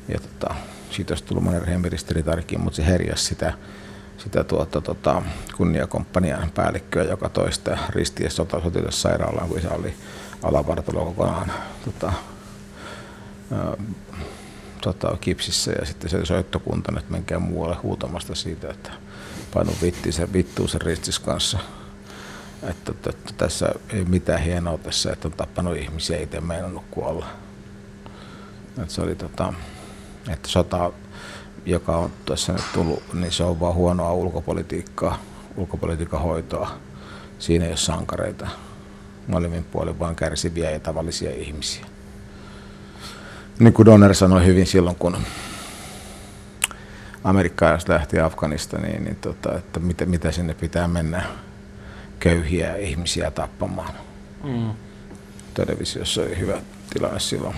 Ja 0.09 0.19
tota, 0.21 0.55
siitä 0.91 1.12
olisi 1.12 1.25
tullut 1.25 1.45
monen 1.45 1.62
rehempiristeritarkin, 1.62 2.61
mutta 2.61 2.77
se 2.77 2.87
herjasi 2.87 3.25
sitä, 3.25 3.53
sitä 4.19 4.45
tuota, 4.45 4.81
tota, 4.81 5.23
kunniakomppanian 5.57 6.50
päällikköä, 6.55 7.03
joka 7.05 7.29
toista 7.29 7.79
ristiä 7.88 8.31
sota 8.31 8.61
sotilassairaalaan, 8.61 9.49
kun 9.49 9.61
se 9.61 9.69
oli 9.69 9.95
alavartalo 10.43 11.05
kokonaan 11.05 11.53
tota, 11.85 12.12
ää, 13.53 13.77
tota, 14.80 15.16
kipsissä 15.20 15.73
ja 15.73 15.87
sitten 15.87 16.11
se 16.11 16.25
soittokunta, 16.25 16.92
että 16.99 17.12
menkää 17.12 17.38
muualle 17.38 17.76
huutamasta 17.82 18.35
siitä, 18.35 18.70
että 18.70 18.90
painu 19.54 19.73
vitti 19.82 20.12
se, 20.12 20.32
vittuu 20.32 20.68
sen 20.68 20.80
ristis 20.80 21.18
kanssa. 21.18 21.58
Että, 22.62 22.92
että, 22.92 23.11
että, 23.11 23.32
tässä 23.37 23.75
ei 23.92 24.04
mitään 24.04 24.40
hienoa 24.40 24.78
tässä, 24.78 25.12
että 25.12 25.28
on 25.28 25.32
tappanut 25.32 25.76
ihmisiä, 25.76 26.18
itse 26.18 26.40
meinannut 26.40 26.85
kuolla. 26.90 27.26
Että 28.82 28.94
se 28.94 29.00
oli 29.00 29.14
tota, 29.14 29.52
että 30.28 30.49
sota, 30.49 30.92
joka 31.66 31.97
on 31.97 32.11
tässä 32.26 32.52
nyt 32.52 32.73
tullut, 32.75 33.02
niin 33.14 33.32
se 33.32 33.44
on 33.44 33.61
vaan 33.61 33.75
huonoa 33.75 34.12
ulkopolitiikkaa, 34.12 35.23
ulkopolitiikan 35.56 36.20
hoitoa. 36.20 36.70
Siinä 37.38 37.64
ei 37.64 37.70
ole 37.70 37.76
sankareita. 37.76 38.49
Molemmin 39.26 39.64
puolin 39.64 39.99
vaan 39.99 40.16
kärsiviä 40.16 40.70
ja 40.70 40.80
tavallisia 40.80 41.30
ihmisiä. 41.30 41.87
Niin 43.59 43.73
kuin 43.73 43.87
Donner 43.87 44.15
sanoi 44.15 44.47
hyvin 44.47 44.67
silloin, 44.67 44.97
kun 44.97 45.17
amerikkalaiset 47.25 47.88
lähti 47.88 48.21
Afganistaniin, 48.21 49.05
niin 49.05 49.17
tota, 49.17 49.59
että 49.59 49.81
mitä, 49.81 50.07
mitä 50.07 50.33
sinne 50.33 50.55
pitää 50.55 50.88
mennä 50.88 51.23
köyhiä 52.21 52.77
ihmisiä 52.77 53.31
tappamaan. 53.31 53.93
Mm. 54.45 54.71
Televisiossa 55.55 56.23
oli 56.23 56.38
hyvä 56.38 56.59
tilanne 56.93 57.21
silloin. 57.21 57.55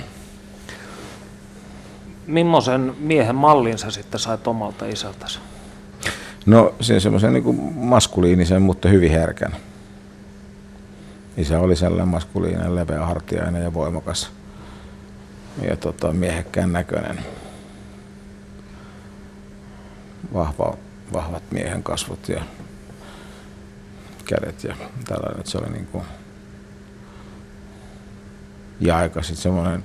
Mimmoisen 2.26 2.94
miehen 2.98 3.36
mallin 3.36 3.78
sä 3.78 3.90
sitten 3.90 4.20
sait 4.20 4.46
omalta 4.46 4.86
isältäsi? 4.86 5.38
No 6.46 6.74
se 6.80 7.00
semmoisen 7.00 7.32
niin 7.32 7.74
maskuliinisen, 7.74 8.62
mutta 8.62 8.88
hyvin 8.88 9.10
herkän. 9.10 9.56
Isä 11.36 11.60
oli 11.60 11.76
sellainen 11.76 12.08
maskuliininen, 12.08 12.76
leveä 12.76 13.06
hartiainen 13.06 13.62
ja 13.62 13.74
voimakas 13.74 14.30
ja 15.62 15.76
tota, 15.76 16.12
miehekkään 16.12 16.72
näköinen. 16.72 17.24
Vahva, 20.34 20.76
vahvat 21.12 21.42
miehen 21.50 21.82
kasvot 21.82 22.28
ja 22.28 22.42
kädet 24.24 24.64
ja 24.64 24.76
tällainen. 25.08 25.46
Se 25.46 25.58
oli 25.58 25.70
niin 25.70 25.86
kuin, 25.86 26.04
ja 28.80 28.96
aika 28.96 29.22
sitten 29.22 29.42
semmoinen 29.42 29.84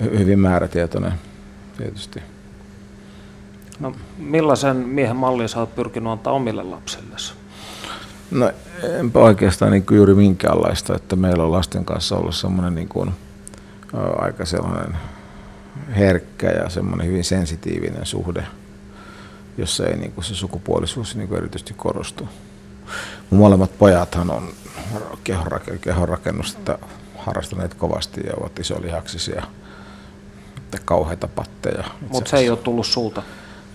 hyvin 0.00 0.38
määrätietoinen 0.38 1.12
tietysti. 1.78 2.22
No, 3.80 3.94
millaisen 4.18 4.76
miehen 4.76 5.16
mallin 5.16 5.48
sä 5.48 5.60
oot 5.60 5.74
pyrkinyt 5.74 6.12
antaa 6.12 6.32
omille 6.32 6.62
lapsillesi? 6.62 7.34
No 8.30 8.50
enpä 8.98 9.18
oikeastaan 9.18 9.72
niin 9.72 9.86
kuin 9.86 9.96
juuri 9.96 10.14
minkäänlaista, 10.14 10.96
että 10.96 11.16
meillä 11.16 11.44
on 11.44 11.52
lasten 11.52 11.84
kanssa 11.84 12.16
ollut 12.16 12.34
semmoinen 12.34 12.74
niin 12.74 12.88
kuin, 12.88 13.10
aika 14.18 14.44
sellainen 14.44 14.96
herkkä 15.96 16.50
ja 16.50 16.68
semmoinen 16.68 17.06
hyvin 17.06 17.24
sensitiivinen 17.24 18.06
suhde, 18.06 18.46
jossa 19.58 19.86
ei 19.86 19.96
niin 19.96 20.12
kuin 20.12 20.24
se 20.24 20.34
sukupuolisuus 20.34 21.16
niin 21.16 21.28
kuin 21.28 21.38
erityisesti 21.38 21.74
korostu. 21.74 22.28
Mun 23.30 23.40
molemmat 23.40 23.78
pojathan 23.78 24.30
on 24.30 24.48
kehonrakennusta 25.80 26.78
harrastaneet 27.18 27.74
kovasti 27.74 28.20
ja 28.26 28.32
ovat 28.36 28.58
isolihaksisia 28.58 29.42
kauheita 30.84 31.28
patteja. 31.28 31.84
Mutta 32.12 32.30
se 32.30 32.36
ei 32.36 32.50
ole 32.50 32.58
tullut 32.58 32.86
sulta? 32.86 33.22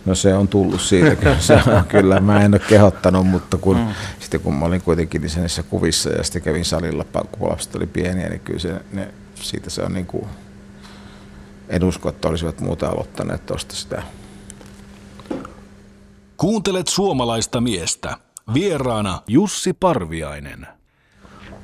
No 0.05 0.15
se 0.15 0.33
on 0.33 0.47
tullut 0.47 0.81
siitä, 0.81 1.15
kyllä, 1.15 1.39
se 1.47 1.53
on, 1.53 1.85
kyllä 1.87 2.19
mä 2.19 2.41
en 2.41 2.53
ole 2.53 2.61
kehottanut, 2.69 3.27
mutta 3.27 3.57
kun, 3.57 3.77
mm. 3.77 3.87
sitten 4.19 4.39
kun 4.39 4.53
mä 4.53 4.65
olin 4.65 4.81
kuitenkin 4.81 5.21
niissä 5.21 5.63
kuvissa 5.63 6.09
ja 6.09 6.23
sitten 6.23 6.41
kävin 6.41 6.65
salilla, 6.65 7.05
kun 7.31 7.49
lapset 7.49 7.75
oli 7.75 7.87
pieniä, 7.87 8.29
niin 8.29 8.39
kyllä 8.39 8.59
se, 8.59 8.81
ne, 8.91 9.07
siitä 9.41 9.69
se 9.69 9.83
on 9.83 9.93
niin 9.93 10.05
kuin, 10.05 10.25
en 11.69 11.83
usko, 11.83 12.09
että 12.09 12.27
olisivat 12.27 12.59
muuta 12.59 12.87
aloittaneet 12.87 13.45
tuosta 13.45 13.75
sitä. 13.75 14.03
Kuuntelet 16.37 16.87
suomalaista 16.87 17.61
miestä. 17.61 18.17
Vieraana 18.53 19.21
Jussi 19.27 19.73
Parviainen. 19.73 20.67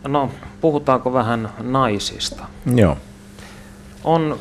No, 0.08 0.30
puhutaanko 0.62 1.14
vähän 1.14 1.50
naisista? 1.62 2.46
Joo. 2.76 2.98
On 4.04 4.40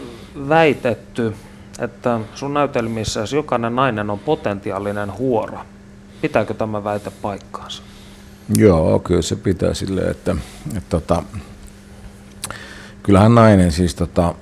väitetty, 0.48 1.34
että 1.78 2.20
sun 2.34 2.54
näytelmissä 2.54 3.24
jokainen 3.34 3.76
nainen 3.76 4.10
on 4.10 4.18
potentiaalinen 4.18 5.18
huoro. 5.18 5.58
Pitääkö 6.20 6.54
tämä 6.54 6.84
väite 6.84 7.10
paikkaansa? 7.22 7.82
Joo, 8.56 8.98
kyllä 8.98 9.22
se 9.22 9.36
pitää 9.36 9.74
silleen, 9.74 10.10
että, 10.10 10.36
että 10.76 10.90
tota, 10.90 11.22
kyllähän 13.02 13.34
nainen 13.34 13.72
siis 13.72 13.94
tota, 13.94 14.34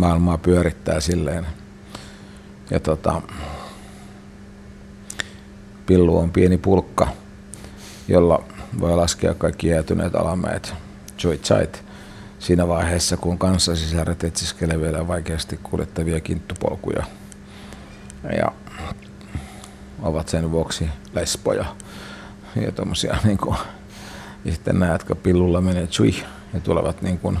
maailmaa 0.00 0.38
pyörittää 0.38 1.00
silleen. 1.00 1.46
Ja 2.70 2.80
tota, 2.80 3.22
pillu 5.86 6.18
on 6.18 6.30
pieni 6.30 6.58
pulkka, 6.58 7.08
jolla 8.08 8.44
voi 8.80 8.96
laskea 8.96 9.34
kaikki 9.34 9.68
jäätyneet 9.68 10.14
alamäet. 10.14 10.74
Joy-chait 11.22 11.82
siinä 12.38 12.68
vaiheessa, 12.68 13.16
kun 13.16 13.38
kanssasisaret 13.38 14.24
etsiskelee 14.24 14.80
vielä 14.80 15.08
vaikeasti 15.08 15.60
kuljettavia 15.62 16.20
kinttupolkuja. 16.20 17.04
Ja 18.36 18.52
ovat 20.02 20.28
sen 20.28 20.50
vuoksi 20.50 20.88
lespoja 21.14 21.64
ja 22.56 22.72
tommosia 22.72 23.16
niin 23.24 23.38
kuin, 23.38 23.56
ja 24.44 24.52
sitten 24.52 24.78
nämä, 24.78 24.92
jotka 24.92 25.14
pillulla 25.14 25.60
menee 25.60 25.86
chui 25.86 26.14
ja 26.54 26.60
tulevat 26.60 27.02
niin 27.02 27.18
kuin, 27.18 27.38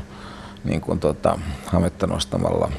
niin 0.64 0.80
kuin 0.80 1.00
tota, 1.00 1.38
hametta 1.66 2.06
nostamalla 2.06 2.72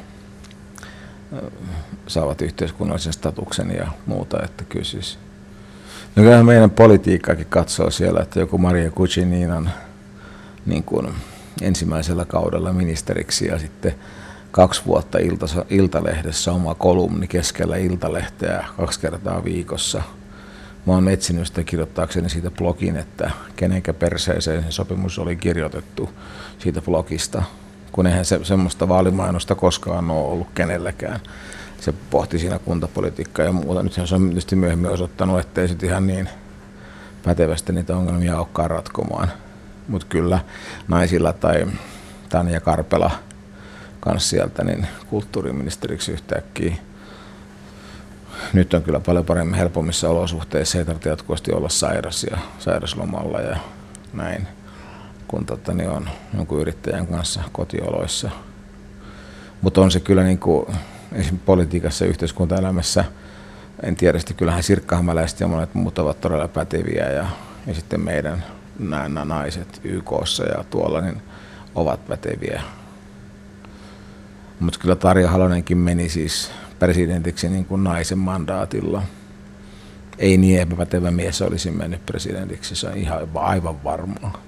saavat 2.07 2.41
yhteiskunnallisen 2.41 3.13
statuksen 3.13 3.71
ja 3.71 3.87
muuta, 4.05 4.43
että 4.43 4.63
kyllä 4.63 4.85
siis 4.85 5.19
No 6.15 6.23
kyllähän 6.23 6.45
meidän 6.45 6.69
politiikkaakin 6.69 7.45
katsoo 7.49 7.91
siellä, 7.91 8.21
että 8.21 8.39
joku 8.39 8.57
Maria 8.57 8.91
Kuchininan 8.91 9.69
niin 10.65 10.83
kuin 10.83 11.07
ensimmäisellä 11.61 12.25
kaudella 12.25 12.73
ministeriksi 12.73 13.47
ja 13.47 13.59
sitten 13.59 13.95
kaksi 14.51 14.81
vuotta 14.85 15.17
ilta, 15.17 15.45
Iltalehdessä 15.69 16.51
oma 16.51 16.75
kolumni 16.75 17.27
keskellä 17.27 17.77
Iltalehteä 17.77 18.65
kaksi 18.77 18.99
kertaa 18.99 19.43
viikossa. 19.43 20.01
Mä 20.85 20.93
oon 20.93 21.09
etsinyt 21.09 21.47
sitä 21.47 21.63
kirjoittaakseni 21.63 22.29
siitä 22.29 22.51
blogin, 22.51 22.95
että 22.95 23.31
kenenkä 23.55 23.93
perseeseen 23.93 24.63
se 24.63 24.71
sopimus 24.71 25.19
oli 25.19 25.35
kirjoitettu 25.35 26.09
siitä 26.59 26.81
blogista, 26.81 27.43
kun 27.91 28.07
eihän 28.07 28.25
se, 28.25 28.39
semmoista 28.43 28.89
vaalimainosta 28.89 29.55
koskaan 29.55 30.11
ole 30.11 30.27
ollut 30.27 30.47
kenelläkään. 30.55 31.19
Se 31.79 31.93
pohti 32.09 32.39
siinä 32.39 32.59
kuntapolitiikkaa 32.59 33.45
ja 33.45 33.51
muuta. 33.51 33.83
Nyt 33.83 33.93
se 33.93 34.15
on 34.15 34.25
tietysti 34.27 34.55
myöhemmin 34.55 34.91
osoittanut, 34.91 35.39
ettei 35.39 35.67
sitten 35.67 35.89
ihan 35.89 36.07
niin 36.07 36.29
pätevästi 37.23 37.73
niitä 37.73 37.97
ongelmia 37.97 38.37
olekaan 38.37 38.69
ratkomaan 38.69 39.31
mutta 39.87 40.07
kyllä 40.09 40.39
naisilla 40.87 41.33
tai 41.33 41.67
Tanja 42.29 42.59
Karpela 42.59 43.11
kanssa 43.99 44.29
sieltä 44.29 44.63
niin 44.63 44.87
kulttuuriministeriksi 45.09 46.11
yhtäkkiä. 46.11 46.75
Nyt 48.55 48.73
on 48.73 48.83
kyllä 48.83 48.99
paljon 48.99 49.25
paremmin 49.25 49.55
helpommissa 49.55 50.09
olosuhteissa, 50.09 50.77
ei 50.77 50.85
tarvitse 50.85 51.09
jatkuvasti 51.09 51.51
olla 51.51 51.69
sairas 51.69 52.23
ja 52.31 52.37
sairaslomalla 52.59 53.39
ja 53.39 53.57
näin, 54.13 54.47
kun 55.27 55.45
tota, 55.45 55.73
niin 55.73 55.89
on 55.89 56.09
jonkun 56.37 56.61
yrittäjän 56.61 57.07
kanssa 57.07 57.43
kotioloissa. 57.51 58.29
Mutta 59.61 59.81
on 59.81 59.91
se 59.91 59.99
kyllä 59.99 60.23
niin 60.23 60.39
kuin, 60.39 60.65
politiikassa 61.45 62.05
ja 62.05 62.09
yhteiskuntaelämässä, 62.09 63.05
en 63.83 63.95
tiedä, 63.95 64.17
että 64.17 64.33
kyllähän 64.33 64.63
sirkkahammäläiset 64.63 65.39
ja 65.39 65.47
monet 65.47 65.73
muut 65.73 65.99
ovat 65.99 66.21
todella 66.21 66.47
päteviä 66.47 67.11
ja, 67.11 67.25
ja 67.67 67.73
sitten 67.73 68.01
meidän 68.01 68.43
nämä 68.79 69.25
naiset 69.25 69.81
YKssa 69.83 70.43
ja 70.43 70.63
tuolla 70.69 71.01
niin 71.01 71.21
ovat 71.75 72.07
päteviä. 72.07 72.61
Mutta 74.59 74.79
kyllä 74.79 74.95
Tarja 74.95 75.29
Halonenkin 75.29 75.77
meni 75.77 76.09
siis 76.09 76.51
presidentiksi 76.85 77.49
niin 77.49 77.65
kuin 77.65 77.83
naisen 77.83 78.17
mandaatilla. 78.17 79.01
ei 80.17 80.37
niin 80.37 80.61
epäpätevä 80.61 81.11
mies 81.11 81.41
olisi 81.41 81.71
mennyt 81.71 82.05
presidentiksi, 82.05 82.75
se 82.75 82.87
on 82.87 82.97
ihan 82.97 83.29
aivan 83.35 83.83
varmaa. 83.83 84.41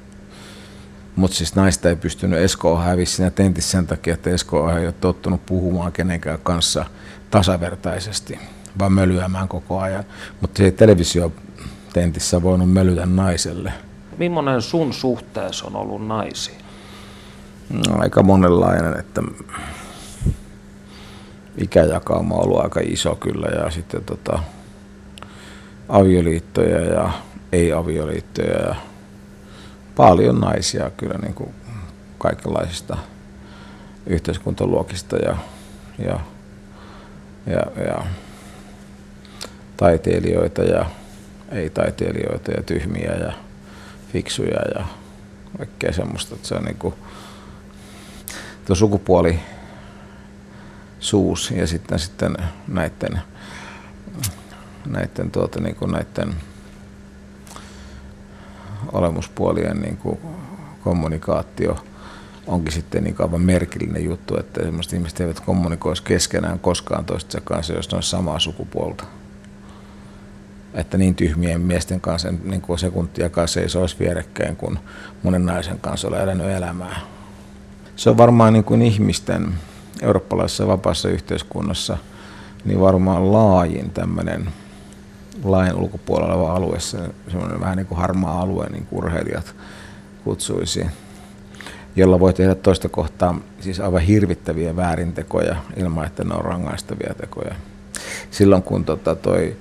Mutta 1.16 1.38
siis 1.38 1.56
naista 1.56 1.90
ei 1.90 1.96
pystynyt, 1.96 2.40
Esko 2.40 2.78
hävisi 2.78 3.16
siinä 3.16 3.32
tentissä 3.32 3.72
sen 3.72 3.88
takia, 3.88 4.14
että 4.14 4.30
Esko 4.30 4.72
ei 4.72 4.86
ole 4.86 4.94
tottunut 5.02 5.46
puhumaan 5.46 5.92
kenenkään 5.92 6.40
kanssa 6.44 6.86
tasavertaisesti, 7.32 8.40
vaan 8.80 8.94
mölyämään 8.94 9.48
koko 9.48 9.80
ajan. 9.80 10.04
Mutta 10.42 10.58
se 10.58 10.64
ei 10.66 10.72
televisiotentissä 10.72 12.42
voinut 12.42 12.74
mölytä 12.74 13.06
naiselle. 13.06 13.74
Millainen 14.18 14.62
sun 14.62 14.94
suhteessa 14.94 15.68
on 15.68 15.76
ollut 15.76 16.08
naisiin? 16.08 16.58
No, 17.70 17.98
aika 18.00 18.24
monenlainen, 18.24 19.00
että 19.00 19.22
ikäjakauma 21.58 22.36
on 22.36 22.44
ollut 22.44 22.64
aika 22.64 22.80
iso 22.84 23.16
kyllä 23.16 23.48
ja 23.48 23.72
sitten 23.72 24.04
tota, 24.04 24.40
avioliittoja 25.90 26.82
ja 26.82 27.12
ei-avioliittoja 27.52 28.68
ja 28.68 28.76
paljon 29.96 30.40
naisia 30.40 30.92
kyllä 30.98 31.18
niin 31.18 31.34
kuin 31.34 31.50
kaikenlaisista 32.18 32.98
yhteiskuntaluokista 34.08 35.16
ja, 35.18 35.38
ja, 36.00 36.20
ja, 37.48 37.84
ja 37.84 38.06
taiteilijoita 39.78 40.64
ja 40.64 40.86
ei-taiteilijoita 41.52 42.52
ja 42.52 42.64
tyhmiä 42.64 43.12
ja 43.12 43.34
fiksuja 44.14 44.62
ja 44.76 44.86
kaikkea 45.58 45.94
semmoista, 45.94 46.36
että 46.36 46.48
se 46.48 46.56
on 46.56 46.64
niin 46.64 46.78
kuin, 46.78 46.94
tuo 48.66 48.76
sukupuoli 48.76 49.40
suus 51.00 51.52
ja 51.52 51.68
sitten, 51.68 52.00
sitten 52.00 52.38
näiden, 52.68 53.22
näiden, 54.86 55.32
tuota, 55.32 55.62
niin 55.62 55.76
kuin 55.76 55.92
näiden 55.92 56.36
olemuspuolien 58.92 59.82
niin 59.82 59.98
kuin 59.98 60.20
kommunikaatio 60.84 61.78
onkin 62.48 62.74
sitten 62.74 63.04
niin 63.04 63.16
kauan 63.16 63.42
merkillinen 63.42 64.04
juttu, 64.04 64.38
että 64.38 64.64
semmoiset 64.64 64.94
ihmiset 64.94 65.20
eivät 65.20 65.40
kommunikoisi 65.40 66.04
keskenään 66.04 66.60
koskaan 66.60 67.06
toistensa 67.06 67.42
kanssa, 67.46 67.74
jos 67.74 67.92
ne 67.92 67.98
on 67.98 68.04
samaa 68.04 68.40
sukupuolta. 68.40 69.04
Että 70.74 70.98
niin 70.98 71.16
tyhmien 71.16 71.62
miesten 71.62 72.02
kanssa 72.02 72.34
niin 72.44 72.62
kuin 72.62 72.80
sekuntia 72.80 73.30
kanssa 73.30 73.62
ei 73.62 73.70
se 73.70 73.78
olisi 73.78 74.00
vierekkäin, 74.00 74.56
kun 74.56 74.80
monen 75.24 75.46
naisen 75.46 75.80
kanssa 75.80 76.08
ole 76.08 76.24
elänyt 76.24 76.48
elämää. 76.48 77.00
Se 77.96 78.10
on 78.10 78.18
varmaan 78.18 78.54
niin 78.54 78.64
kuin 78.64 78.82
ihmisten 78.82 79.54
eurooppalaisessa 80.02 80.68
vapaassa 80.68 81.10
yhteiskunnassa 81.10 81.98
niin 82.66 82.80
varmaan 82.80 83.32
laajin 83.32 83.92
tämmöinen 83.92 84.48
lain 85.44 85.76
ulkopuolella 85.76 86.34
oleva 86.34 86.54
alue, 86.54 86.80
semmoinen 86.80 87.60
vähän 87.60 87.78
niin 87.78 87.88
kuin 87.88 87.98
harmaa 87.98 88.42
alue, 88.42 88.70
niin 88.70 88.86
kuin 88.86 89.04
urheilijat 89.04 89.56
kutsuisi, 90.24 90.86
jolla 91.96 92.20
voi 92.20 92.34
tehdä 92.34 92.56
toista 92.56 92.90
kohtaa 92.90 93.40
siis 93.60 93.80
aivan 93.80 94.02
hirvittäviä 94.02 94.76
väärintekoja 94.76 95.56
ilman, 95.78 96.06
että 96.06 96.24
ne 96.24 96.34
on 96.34 96.46
rangaistavia 96.46 97.14
tekoja. 97.14 97.56
Silloin 98.32 98.64
kun 98.64 98.86
tota 98.86 99.16
toi 99.16 99.56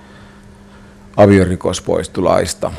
aviorikos 1.16 1.81
poistui 1.83 2.25
laista, 2.25 2.72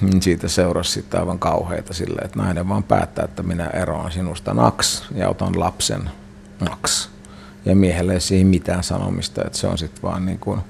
niin 0.00 0.22
siitä 0.22 0.48
seurasi 0.48 0.92
sitten 0.92 1.20
aivan 1.20 1.38
kauheita 1.38 1.94
sille, 1.94 2.20
että 2.24 2.38
nainen 2.38 2.68
vaan 2.68 2.82
päättää, 2.82 3.24
että 3.24 3.42
minä 3.42 3.66
eroan 3.66 4.12
sinusta 4.12 4.54
naks 4.54 5.04
ja 5.14 5.28
otan 5.28 5.60
lapsen 5.60 6.10
naks. 6.60 7.10
Ja 7.64 7.76
miehelle 7.76 8.14
ei 8.14 8.20
siihen 8.20 8.46
mitään 8.46 8.82
sanomista, 8.82 9.42
että 9.44 9.58
se 9.58 9.66
on 9.66 9.78
sitten 9.78 10.02
vaan 10.02 10.26
niin 10.26 10.38
kuin, 10.38 10.60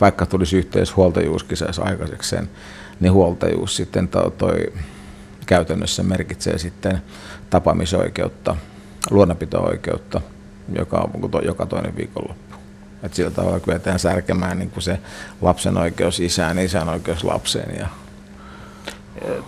vaikka 0.00 0.26
tulisi 0.26 0.56
yhteishuoltajuuskin 0.56 1.56
saisi 1.56 1.80
aikaiseksi 1.80 2.30
sen, 2.30 2.50
niin 3.00 3.12
huoltajuus 3.12 3.76
sitten 3.76 4.08
toi, 4.08 4.30
toi 4.30 4.72
käytännössä 5.46 6.02
merkitsee 6.02 6.58
sitten 6.58 7.02
tapaamisoikeutta, 7.50 8.56
luonnonpito-oikeutta, 9.10 10.20
joka 10.78 10.98
on 10.98 11.44
joka 11.44 11.66
toinen 11.66 11.96
viikonloppu. 11.96 12.56
Et 13.02 13.14
sillä 13.14 13.30
tavalla 13.30 13.60
kyetään 13.60 13.98
särkemään 13.98 14.58
niin 14.58 14.70
kuin 14.70 14.82
se 14.82 14.98
lapsen 15.40 15.76
oikeus 15.76 16.20
isään, 16.20 16.58
isän 16.58 16.88
oikeus 16.88 17.24
lapseen. 17.24 17.78
Ja... 17.78 17.88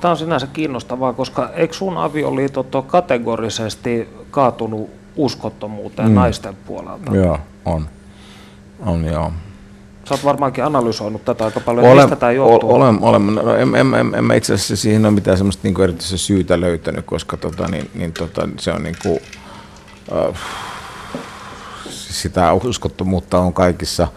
Tämä 0.01 0.11
on 0.11 0.17
sinänsä 0.17 0.47
kiinnostavaa, 0.47 1.13
koska 1.13 1.51
eikö 1.55 1.75
sun 1.75 1.97
avioliitot 1.97 2.75
ole 2.75 2.85
kategorisesti 2.87 4.09
kaatunut 4.31 4.91
uskottomuuteen 5.17 6.09
mm. 6.09 6.15
naisten 6.15 6.57
puolelta? 6.67 7.17
Joo, 7.17 7.39
on. 7.65 7.89
On 8.87 9.05
joo. 9.05 9.33
Sä 10.09 10.15
oot 10.15 10.25
varmaankin 10.25 10.65
analysoinut 10.65 11.25
tätä 11.25 11.45
aika 11.45 11.61
paljon, 11.61 11.87
olen, 11.87 11.97
mistä 11.97 12.17
tämä 12.17 12.33
johtuu? 12.33 12.75
Olen, 12.75 12.99
olen 13.03 13.35
no, 13.35 13.55
en, 13.55 13.75
en, 13.75 13.95
en, 13.95 14.15
en, 14.15 14.37
itse 14.37 14.55
asiassa 14.55 14.77
siihen 14.77 15.05
ole 15.07 15.15
mitään 15.15 15.37
semmoista 15.37 15.61
niin 15.69 15.81
erityistä 15.81 16.17
syytä 16.17 16.61
löytänyt, 16.61 17.07
koska 17.07 17.37
tota, 17.37 17.69
niin, 17.69 17.91
niin, 17.95 18.13
tota, 18.13 18.49
se 18.59 18.73
on 18.73 18.83
niin 18.83 18.97
kuin, 19.03 19.21
äh, 20.13 20.41
sitä 21.91 22.53
uskottomuutta 22.53 23.39
on 23.39 23.53
kaikissa 23.53 24.09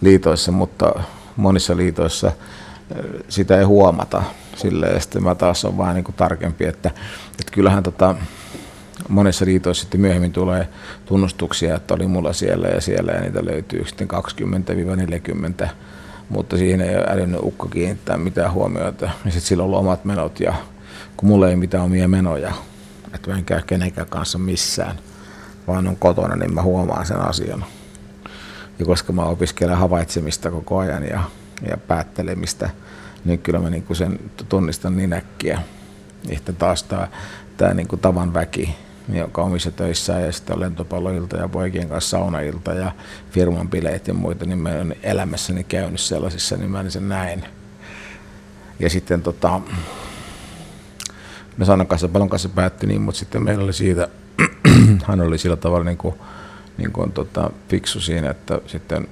liitoissa, 0.00 0.52
mutta 0.52 0.92
monissa 1.36 1.76
liitoissa 1.76 2.26
äh, 2.26 2.34
sitä 3.28 3.58
ei 3.58 3.64
huomata. 3.64 4.22
Silleen, 4.58 4.94
ja 4.94 5.00
sitten 5.00 5.22
mä 5.22 5.34
taas 5.34 5.64
on 5.64 5.78
vähän 5.78 5.94
niin 5.94 6.04
kuin 6.04 6.14
tarkempi, 6.16 6.64
että, 6.64 6.90
että 7.40 7.52
kyllähän 7.52 7.82
tota, 7.82 8.14
monessa 9.08 9.44
liitoissa 9.44 9.80
sitten 9.80 10.00
myöhemmin 10.00 10.32
tulee 10.32 10.68
tunnustuksia, 11.06 11.76
että 11.76 11.94
oli 11.94 12.06
mulla 12.06 12.32
siellä 12.32 12.68
ja 12.68 12.80
siellä 12.80 13.12
ja 13.12 13.20
niitä 13.20 13.44
löytyy 13.44 13.84
sitten 13.86 14.08
20-40, 15.64 15.68
mutta 16.28 16.56
siihen 16.56 16.80
ei 16.80 16.96
ole 16.96 17.06
älynyt 17.08 17.40
ukko 17.42 17.66
kiinnittää 17.68 18.16
mitään 18.16 18.52
huomiota. 18.52 19.04
Ja 19.04 19.30
sitten 19.30 19.40
sillä 19.40 19.62
on 19.62 19.64
ollut 19.64 19.80
omat 19.80 20.04
menot 20.04 20.40
ja 20.40 20.54
kun 21.16 21.28
mulla 21.28 21.48
ei 21.48 21.56
mitään 21.56 21.84
omia 21.84 22.08
menoja, 22.08 22.52
että 23.14 23.30
mä 23.30 23.38
en 23.38 23.44
käy 23.44 23.62
kenenkään 23.66 24.06
kanssa 24.06 24.38
missään, 24.38 24.98
vaan 25.66 25.88
on 25.88 25.96
kotona, 25.96 26.36
niin 26.36 26.54
mä 26.54 26.62
huomaan 26.62 27.06
sen 27.06 27.20
asian. 27.20 27.64
Ja 28.78 28.84
koska 28.84 29.12
mä 29.12 29.24
opiskelen 29.24 29.76
havaitsemista 29.76 30.50
koko 30.50 30.78
ajan 30.78 31.04
ja, 31.04 31.22
ja 31.70 31.76
päättelemistä, 31.76 32.70
niin 33.28 33.38
kyllä 33.38 33.58
mä 33.58 33.70
niin 33.70 33.84
sen 33.92 34.18
tunnistan 34.48 34.96
niin 34.96 35.12
äkkiä. 35.12 35.62
Että 36.28 36.52
taas 36.52 36.82
tämä, 36.82 37.08
tämä 37.56 37.74
niin 37.74 37.88
tavan 38.02 38.34
väki, 38.34 38.74
joka 39.12 39.42
omissa 39.42 39.70
töissä 39.70 40.20
ja 40.20 40.32
sitten 40.32 40.56
on 40.56 40.60
lentopalloilta 40.60 41.36
ja 41.36 41.48
poikien 41.48 41.88
kanssa 41.88 42.10
saunailta 42.10 42.74
ja 42.74 42.92
firman 43.30 43.68
bileet 43.68 44.08
ja 44.08 44.14
muita, 44.14 44.44
niin 44.44 44.58
mä 44.58 44.68
olen 44.68 44.96
elämässäni 45.02 45.64
käynyt 45.64 46.00
sellaisissa, 46.00 46.56
niin 46.56 46.70
mä 46.70 46.90
sen 46.90 47.08
näin. 47.08 47.44
Ja 48.78 48.90
sitten 48.90 49.22
tota, 49.22 49.60
me 51.56 51.64
Sannan 51.64 51.86
kanssa 51.86 52.08
paljon 52.08 52.28
kanssa 52.28 52.48
päätti 52.48 52.86
niin, 52.86 53.00
mutta 53.00 53.18
sitten 53.18 53.44
meillä 53.44 53.64
oli 53.64 53.72
siitä, 53.72 54.08
hän 55.06 55.20
oli 55.20 55.38
sillä 55.38 55.56
tavalla 55.56 55.84
niin 55.84 55.98
kuin, 55.98 56.14
niin 56.78 56.92
kuin 56.92 57.12
tota, 57.12 57.50
fiksu 57.68 58.00
siinä, 58.00 58.30
että 58.30 58.60
sitten 58.66 59.08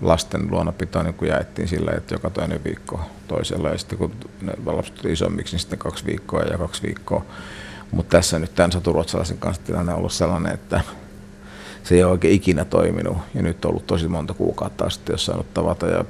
lasten 0.00 0.50
luonapitoa 0.50 1.02
niin 1.02 1.14
jaettiin 1.28 1.68
sillä, 1.68 1.92
että 1.96 2.14
joka 2.14 2.30
toinen 2.30 2.64
viikko 2.64 3.00
toisella 3.28 3.68
ja 3.68 3.78
sitten 3.78 3.98
kun 3.98 4.12
ne 4.42 4.52
lapset 4.66 4.94
tuli 4.94 5.12
isommiksi, 5.12 5.54
niin 5.54 5.60
sitten 5.60 5.78
kaksi 5.78 6.06
viikkoa 6.06 6.42
ja 6.42 6.58
kaksi 6.58 6.82
viikkoa 6.82 7.24
mutta 7.92 8.16
tässä 8.16 8.38
nyt 8.38 8.54
tämän 8.54 8.72
saturuotsalaisen 8.72 9.38
kanssa 9.38 9.62
tilanne 9.62 9.92
on 9.92 9.98
ollut 9.98 10.12
sellainen, 10.12 10.54
että 10.54 10.80
se 11.84 11.94
ei 11.94 12.02
ole 12.02 12.12
oikein 12.12 12.34
ikinä 12.34 12.64
toiminut. 12.64 13.18
Ja 13.34 13.42
nyt 13.42 13.64
on 13.64 13.68
ollut 13.68 13.86
tosi 13.86 14.08
monta 14.08 14.34
kuukautta 14.34 14.90
sitten, 14.90 15.14
jos 15.14 15.26
saanut 15.26 15.54
tavata. 15.54 15.86
Ja 15.86 16.04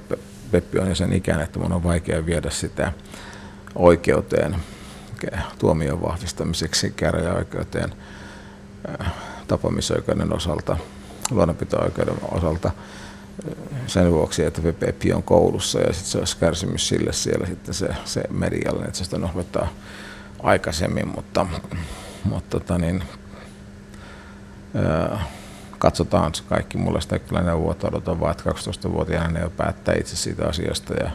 Peppi 0.50 0.78
on 0.78 0.88
jo 0.88 0.94
sen 0.94 1.12
ikäinen, 1.12 1.44
että 1.44 1.58
mun 1.58 1.72
on 1.72 1.84
vaikea 1.84 2.26
viedä 2.26 2.50
sitä 2.50 2.92
oikeuteen 3.74 4.56
tuomion 5.58 6.02
vahvistamiseksi 6.02 6.90
käräjäoikeuteen 6.90 7.94
äh, 9.00 9.12
tapaamisoikeuden 9.48 10.34
osalta, 10.34 10.76
luonnonpito-oikeuden 11.30 12.14
osalta 12.30 12.70
sen 13.86 14.12
vuoksi, 14.12 14.44
että 14.44 14.72
Peppi 14.72 15.12
on 15.12 15.22
koulussa 15.22 15.80
ja 15.80 15.92
sitten 15.92 16.10
se 16.10 16.18
olisi 16.18 16.36
kärsimys 16.36 16.88
sille 16.88 17.12
siellä 17.12 17.46
sitten 17.46 17.74
se, 17.74 17.88
se 18.04 18.22
medialle, 18.30 18.84
että 18.84 18.98
se 18.98 19.04
sitä 19.04 19.18
nohvettaa 19.18 19.68
aikaisemmin, 20.42 21.08
mutta, 21.08 21.46
mutta 22.24 22.60
tota 22.60 22.78
niin, 22.78 23.04
katsotaan 25.78 26.34
se 26.34 26.42
kaikki. 26.48 26.78
Mulle 26.78 27.00
sitä 27.00 27.18
kyllä 27.18 27.42
neuvoa 27.42 27.76
odotan 27.84 28.20
vaan, 28.20 28.30
että 28.30 28.50
12-vuotiaana 28.50 29.28
ne 29.28 29.40
jo 29.40 29.50
päättää 29.50 29.94
itse 29.94 30.16
siitä 30.16 30.48
asiasta 30.48 30.94
ja 30.94 31.10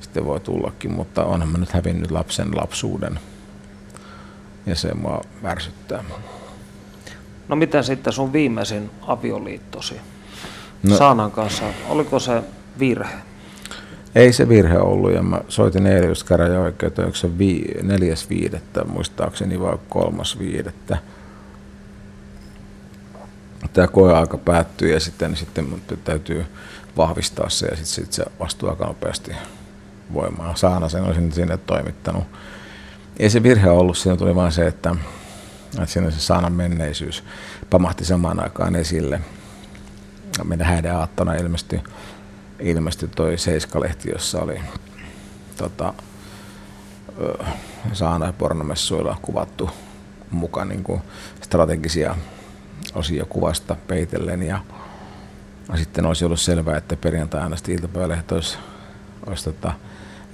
sitten 0.00 0.24
voi 0.24 0.40
tullakin, 0.40 0.92
mutta 0.92 1.24
onhan 1.24 1.48
mä 1.48 1.58
nyt 1.58 1.72
hävinnyt 1.72 2.10
lapsen 2.10 2.56
lapsuuden 2.56 3.20
ja 4.66 4.74
se 4.74 4.94
mua 4.94 5.20
värsyttää. 5.42 6.04
No 7.48 7.56
mitä 7.56 7.82
sitten 7.82 8.12
sun 8.12 8.32
viimeisin 8.32 8.90
avioliittosi 9.02 10.00
no, 10.82 10.96
Saanan 10.96 11.30
kanssa, 11.30 11.64
oliko 11.88 12.18
se 12.18 12.42
virhe? 12.78 13.14
Ei 14.14 14.32
se 14.32 14.48
virhe 14.48 14.78
ollut, 14.78 15.12
ja 15.12 15.22
mä 15.22 15.40
soitin 15.48 15.86
eilen 15.86 16.08
just 16.08 16.28
käräjäoikeuteen, 16.28 17.06
onko 17.06 17.16
se 17.16 17.38
vi- 17.38 17.74
neljäs 17.82 18.30
viidettä, 18.30 18.84
muistaakseni 18.84 19.60
vai 19.60 19.78
kolmas 19.88 20.38
viidettä. 20.38 20.98
tämä 23.72 23.86
koeaika 23.86 24.38
päättyy 24.38 24.92
ja 24.92 25.00
sitten, 25.00 25.36
sitten 25.36 25.66
täytyy 26.04 26.46
vahvistaa 26.96 27.48
se 27.48 27.66
ja 27.66 27.76
sitten 27.76 27.94
sit 27.94 28.12
se 28.12 28.24
vastuu 28.40 28.68
aika 28.68 28.86
nopeasti 28.86 29.32
voimaan. 30.12 30.56
Saana 30.56 30.88
sen 30.88 31.04
olisin 31.04 31.32
sinne 31.32 31.56
toimittanut. 31.56 32.24
Ei 33.18 33.30
se 33.30 33.42
virhe 33.42 33.70
ollut, 33.70 33.98
siinä 33.98 34.16
tuli 34.16 34.34
vain 34.34 34.52
se, 34.52 34.66
että, 34.66 34.96
että 35.74 35.86
siinä 35.86 36.10
se 36.10 36.20
Saanan 36.20 36.52
menneisyys 36.52 37.24
pamahti 37.70 38.04
samaan 38.04 38.42
aikaan 38.42 38.76
esille. 38.76 39.20
Meidän 40.44 40.66
häiden 40.66 40.96
aattona 40.96 41.34
ilmestyi, 41.34 41.80
ilmestyi 42.60 43.08
toi 43.08 43.38
Seiska-lehti, 43.38 44.10
jossa 44.10 44.40
oli 44.40 44.60
tota, 45.56 45.94
Saana 47.92 48.32
pornomessuilla 48.32 49.16
kuvattu 49.22 49.70
mukaan 50.30 50.68
niin 50.68 50.84
kuin 50.84 51.02
strategisia 51.42 52.16
osia 52.94 53.24
kuvasta 53.24 53.76
peitellen. 53.86 54.42
Ja 54.42 54.60
sitten 55.74 56.06
olisi 56.06 56.24
ollut 56.24 56.40
selvää, 56.40 56.76
että 56.76 56.96
perjantaina 56.96 57.56
iltapäivälehti 57.68 58.34
olisi, 58.34 58.58
olisi 59.26 59.44
tota, 59.44 59.72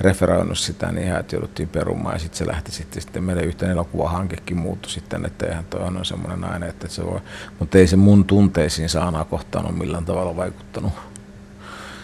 referoinut 0.00 0.58
sitä, 0.58 0.92
niin 0.92 1.16
että 1.16 1.36
jouduttiin 1.36 1.68
perumaan 1.68 2.14
ja 2.14 2.18
sitten 2.18 2.38
se 2.38 2.46
lähti 2.46 2.72
sitten, 2.72 3.02
sitten 3.02 3.24
meidän 3.24 3.44
yhteen 3.44 3.72
elokuvahankekin 3.72 4.56
muuttui 4.56 4.90
sitten, 4.90 5.26
että 5.26 5.46
eihän 5.46 5.64
toi 5.64 5.80
on 5.80 6.04
semmoinen 6.04 6.40
nainen, 6.40 6.68
että 6.68 6.88
se 6.88 7.06
voi, 7.06 7.20
mutta 7.58 7.78
ei 7.78 7.86
se 7.86 7.96
mun 7.96 8.24
tunteisiin 8.24 8.88
Saanaa 8.88 9.24
kohtaan 9.24 9.66
ole 9.66 9.74
millään 9.74 10.04
tavalla 10.04 10.36
vaikuttanut. 10.36 10.92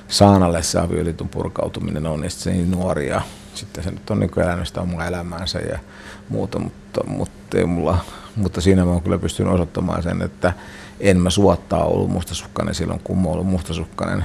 Saanalle 0.08 0.62
se 0.62 0.80
avioliiton 0.80 1.28
purkautuminen 1.28 2.06
on 2.06 2.20
niin 2.20 2.30
se 2.30 2.50
niin 2.50 2.70
nuori 2.70 3.08
ja 3.08 3.20
sitten 3.54 3.84
se 3.84 3.90
nyt 3.90 4.10
on 4.10 4.20
niin 4.20 4.40
elänyt 4.40 4.68
sitä 4.68 4.80
omaa 4.80 5.06
elämäänsä 5.06 5.58
ja 5.58 5.78
muuta, 6.28 6.58
mutta, 6.58 7.04
mutta, 7.06 7.58
ei 7.58 7.66
mulla, 7.66 7.98
mutta 8.36 8.60
siinä 8.60 8.84
mä 8.84 8.90
oon 8.90 9.02
kyllä 9.02 9.18
pystynyt 9.18 9.52
osoittamaan 9.52 10.02
sen, 10.02 10.22
että 10.22 10.52
en 11.00 11.20
mä 11.20 11.30
suottaa 11.30 11.84
ollut 11.84 12.10
mustasukkainen 12.10 12.74
silloin, 12.74 13.00
kun 13.04 13.18
mä 13.18 13.28
ollut 13.28 13.46
mustasukkainen 13.46 14.24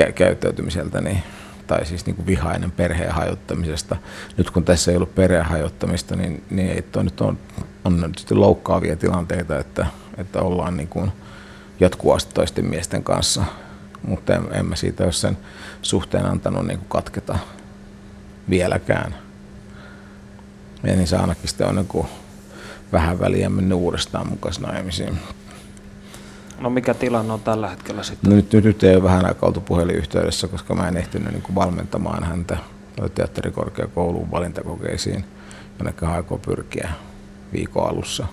kä- 0.00 0.12
käyttäytymiseltä, 0.12 1.00
niin, 1.00 1.22
tai 1.66 1.86
siis 1.86 2.06
niin 2.06 2.16
kuin 2.16 2.26
vihainen 2.26 2.70
perheen 2.70 3.12
hajottamisesta. 3.12 3.96
Nyt 4.36 4.50
kun 4.50 4.64
tässä 4.64 4.90
ei 4.90 4.96
ollut 4.96 5.14
perheen 5.14 5.44
hajottamista, 5.44 6.16
niin, 6.16 6.44
niin 6.50 6.70
ei 6.70 6.82
toi 6.82 7.04
nyt 7.04 7.20
on, 7.20 7.38
on 7.84 8.00
nyt 8.00 8.30
loukkaavia 8.30 8.96
tilanteita, 8.96 9.58
että, 9.58 9.86
että 10.16 10.42
ollaan 10.42 10.76
niin 10.76 10.88
kuin 10.88 11.12
jatkuvasti 11.80 12.34
toisten 12.34 12.64
miesten 12.64 13.04
kanssa, 13.04 13.44
mutta 14.06 14.34
en, 14.34 14.42
en 14.52 14.66
mä 14.66 14.76
siitä 14.76 15.04
ole 15.04 15.12
sen 15.12 15.38
suhteen 15.82 16.26
antanut 16.26 16.66
niin 16.66 16.78
kuin 16.78 16.88
katketa 16.88 17.38
vieläkään. 18.50 19.14
Ja 20.82 20.96
niin 20.96 21.06
se 21.06 21.16
ainakin 21.16 21.48
sitten 21.48 21.66
on 21.66 21.76
niin 21.76 21.86
kuin 21.86 22.06
vähän 22.92 23.20
väliä 23.20 23.48
mennyt 23.48 23.78
uudestaan 23.78 24.28
mukaan 24.28 24.54
naimisiin. 24.60 25.18
No 26.62 26.70
mikä 26.70 26.94
tilanne 26.94 27.32
on 27.32 27.40
tällä 27.40 27.68
hetkellä 27.68 28.02
sitten? 28.02 28.30
No 28.30 28.36
nyt, 28.36 28.52
nyt, 28.52 28.64
nyt 28.64 28.82
ei 28.82 28.94
ole 28.94 29.02
vähän 29.02 29.26
aikaa 29.26 29.46
oltu 29.46 29.60
puhelinyhteydessä, 29.60 30.48
koska 30.48 30.74
mä 30.74 30.88
en 30.88 30.96
ehtinyt 30.96 31.32
niin 31.32 31.42
kuin 31.42 31.54
valmentamaan 31.54 32.24
häntä 32.24 32.56
teatterikorkeakouluun 33.14 34.30
valintakokeisiin, 34.30 35.24
jonne 35.78 35.94
hän 36.02 36.14
aikoo 36.14 36.38
pyrkiä 36.38 36.90
viikon 37.52 37.88
alussa. 37.88 38.26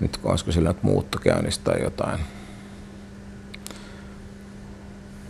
Nyt 0.00 0.20
olisiko 0.24 0.52
sillä 0.52 0.68
nyt 0.68 0.82
muutto 0.82 1.18
käynnistä 1.18 1.64
tai 1.64 1.82
jotain. 1.82 2.20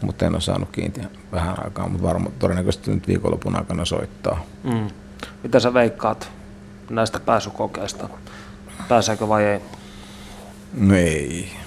Mutta 0.03 0.27
en 0.27 0.35
ole 0.35 0.41
saanut 0.41 0.69
kiinni 0.73 1.09
vähän 1.33 1.65
aikaa, 1.65 1.89
mutta 1.89 2.07
varmaan 2.07 2.33
todennäköisesti 2.39 2.91
nyt 2.91 3.09
viikonlopun 3.09 3.57
aikana 3.57 3.85
soittaa. 3.85 4.45
Mm. 4.65 4.91
Mitä 5.43 5.61
sä 5.61 5.75
veikkaat 5.75 6.31
näistä 6.91 7.21
pääsykokeista? 7.21 8.09
Pääseekö 8.89 9.29
vai 9.29 9.45
ei? 9.45 9.61
No 10.75 10.95
ei. 10.95 11.66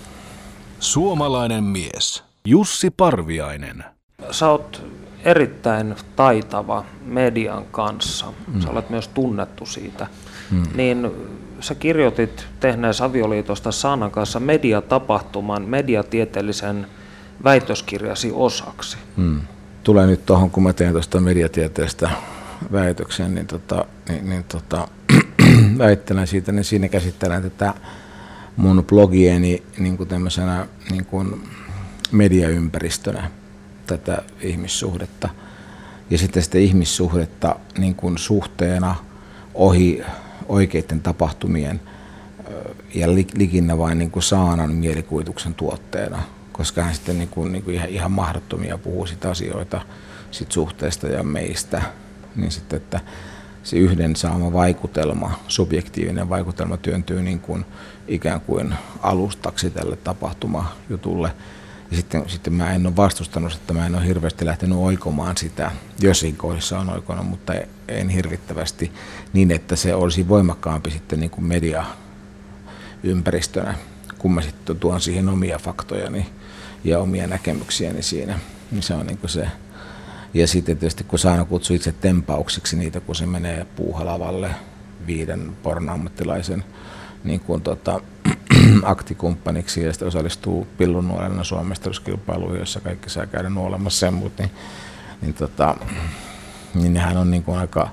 Suomalainen 0.80 1.64
mies. 1.64 2.24
Jussi 2.46 2.90
Parviainen. 2.90 3.84
Sä 4.32 4.50
oot 4.50 4.84
erittäin 5.24 5.96
taitava 6.16 6.86
median 7.06 7.66
kanssa. 7.72 8.26
Mm. 8.54 8.62
Sä 8.62 8.70
olet 8.70 8.90
myös 8.90 9.08
tunnettu 9.08 9.66
siitä. 9.66 10.08
Mm. 10.52 10.64
Niin 10.76 11.12
sä 11.60 11.76
kirjoitit 11.76 12.48
tehneessä 12.60 13.06
avioliitosta 13.06 13.72
Saanan 13.72 14.12
kanssa 14.12 14.40
mediatapahtuman 14.40 15.62
mediatieteellisen 15.62 16.88
väitöskirjasi 17.44 18.32
osaksi. 18.34 18.98
Mm. 19.18 19.42
Tulee 19.84 20.08
nyt 20.08 20.26
tuohon, 20.26 20.52
kun 20.52 20.64
mä 20.64 20.74
teen 20.74 20.92
tuosta 20.92 21.20
mediatieteestä 21.20 22.10
väitöksen, 22.72 23.36
niin, 23.36 23.48
tota, 23.48 23.86
niin, 24.10 24.30
niin 24.30 24.44
tota, 24.44 24.88
väittelen 25.78 26.28
siitä, 26.28 26.52
niin 26.52 26.64
siinä 26.64 26.88
käsittelen 26.88 27.44
tätä 27.44 27.74
mun 28.58 28.86
blogieni 28.88 29.64
niin 29.78 29.98
kuin 29.98 30.10
tämmöisenä 30.10 30.68
niin 30.92 31.06
kuin 31.06 31.48
mediaympäristönä 32.12 33.32
tätä 33.88 34.22
ihmissuhdetta. 34.42 35.30
Ja 36.10 36.18
sitten 36.18 36.44
sitä 36.44 36.58
ihmissuhdetta 36.58 37.56
niin 37.78 37.96
kuin 37.96 38.18
suhteena 38.18 38.96
ohi 39.54 40.04
oikeiden 40.48 41.02
tapahtumien 41.02 41.82
ja 42.96 43.08
likinnä 43.14 43.78
vain 43.78 44.00
niin 44.00 44.12
kuin 44.12 44.24
saanan 44.24 44.72
mielikuvituksen 44.72 45.54
tuotteena, 45.54 46.24
koska 46.52 46.84
hän 46.84 46.96
sitten 46.96 47.18
niin 47.18 47.30
kuin, 47.30 47.52
niin 47.52 47.64
kuin 47.64 47.76
ihan, 47.76 47.90
ihan 47.90 48.12
mahdottomia 48.12 48.78
puhuu 48.78 49.06
sit 49.06 49.26
asioita 49.26 49.82
sit 50.32 50.52
suhteesta 50.52 51.08
ja 51.08 51.24
meistä, 51.24 51.82
niin 52.36 52.52
sitten, 52.52 52.78
että 52.78 53.00
se 53.64 53.78
yhden 53.78 54.16
saama 54.16 54.54
vaikutelma, 54.54 55.40
subjektiivinen 55.48 56.30
vaikutelma 56.30 56.78
työntyy 56.78 57.22
niin 57.22 57.40
kuin 57.40 57.66
ikään 58.08 58.42
kuin 58.42 58.76
alustaksi 59.02 59.70
tälle 59.70 59.96
tapahtumajutulle. 59.96 61.32
Ja 61.92 61.98
sitten, 61.98 62.30
sitten 62.30 62.54
mä 62.54 62.74
en 62.74 62.88
ole 62.88 62.96
vastustanut, 62.96 63.54
että 63.54 63.74
mä 63.74 63.86
en 63.86 63.96
ole 63.96 64.06
hirveästi 64.06 64.46
lähtenyt 64.46 64.78
oikomaan 64.78 65.38
sitä, 65.38 65.72
jossain 66.00 66.38
kohdissa 66.38 66.80
on 66.80 66.90
oikona, 66.90 67.24
mutta 67.24 67.54
en 67.88 68.10
hirvittävästi 68.10 68.92
niin, 69.34 69.52
että 69.52 69.76
se 69.76 69.96
olisi 69.96 70.28
voimakkaampi 70.28 70.92
sitten 70.92 71.20
niin 71.20 71.30
kuin 71.30 71.46
mediaympäristönä, 71.46 73.76
kun 74.18 74.34
mä 74.34 74.42
sitten 74.42 74.80
tuon 74.80 75.02
siihen 75.02 75.30
omia 75.30 75.58
faktojani 75.58 76.30
ja 76.84 77.00
omia 77.00 77.28
näkemyksiäni 77.28 78.04
siinä. 78.04 78.40
Niin 78.72 78.84
se 78.84 78.94
on 78.94 79.08
niin 79.08 79.18
kuin 79.18 79.30
se 79.30 79.48
ja 80.34 80.48
sitten 80.48 80.78
tietysti 80.78 81.04
kun 81.04 81.20
Saana 81.20 81.46
kutsui 81.46 81.76
itse 81.76 81.92
tempauksiksi 81.92 82.78
niitä, 82.78 83.00
kun 83.00 83.16
se 83.16 83.26
menee 83.26 83.66
puuhalavalle 83.76 84.50
viiden 85.08 85.52
pornoammattilaisen 85.64 86.64
niin 87.24 87.40
kuin 87.40 87.62
tota, 87.62 88.02
aktikumppaniksi 88.84 89.84
ja 89.84 89.94
sitten 89.94 90.08
osallistuu 90.08 90.68
pillun 90.78 91.08
nuolena 91.08 91.44
jossa 92.60 92.80
kaikki 92.80 93.10
saa 93.10 93.26
käydä 93.26 93.50
nuolemassa 93.50 94.00
sen, 94.00 94.14
mutta 94.14 94.44
niin, 94.44 94.52
niin, 95.22 95.34
tota, 95.34 95.76
niin 96.74 96.94
nehän 96.94 97.18
on 97.18 97.32
niin 97.32 97.44
kuin 97.44 97.58
aika 97.58 97.90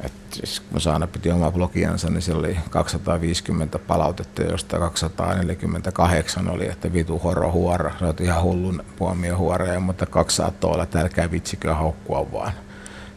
et 0.00 0.12
siis 0.32 0.60
kun 0.60 0.80
Saana 0.80 1.06
piti 1.06 1.30
omaa 1.30 1.52
blogiansa, 1.52 2.10
niin 2.10 2.22
siellä 2.22 2.40
oli 2.40 2.58
250 2.70 3.78
palautetta, 3.78 4.42
josta 4.42 4.78
248 4.78 6.50
oli, 6.50 6.68
että 6.68 6.92
vitu 6.92 7.18
horo 7.18 7.52
huora. 7.52 7.92
Se 7.98 8.04
on 8.04 8.14
ihan 8.20 8.42
hullun 8.42 8.84
puomio 8.96 9.36
huoreja, 9.36 9.80
mutta 9.80 10.06
200 10.06 10.70
olla, 10.70 10.82
että 10.82 11.00
älkää 11.00 11.30
vitsikö 11.30 11.74
haukkua 11.74 12.32
vaan. 12.32 12.52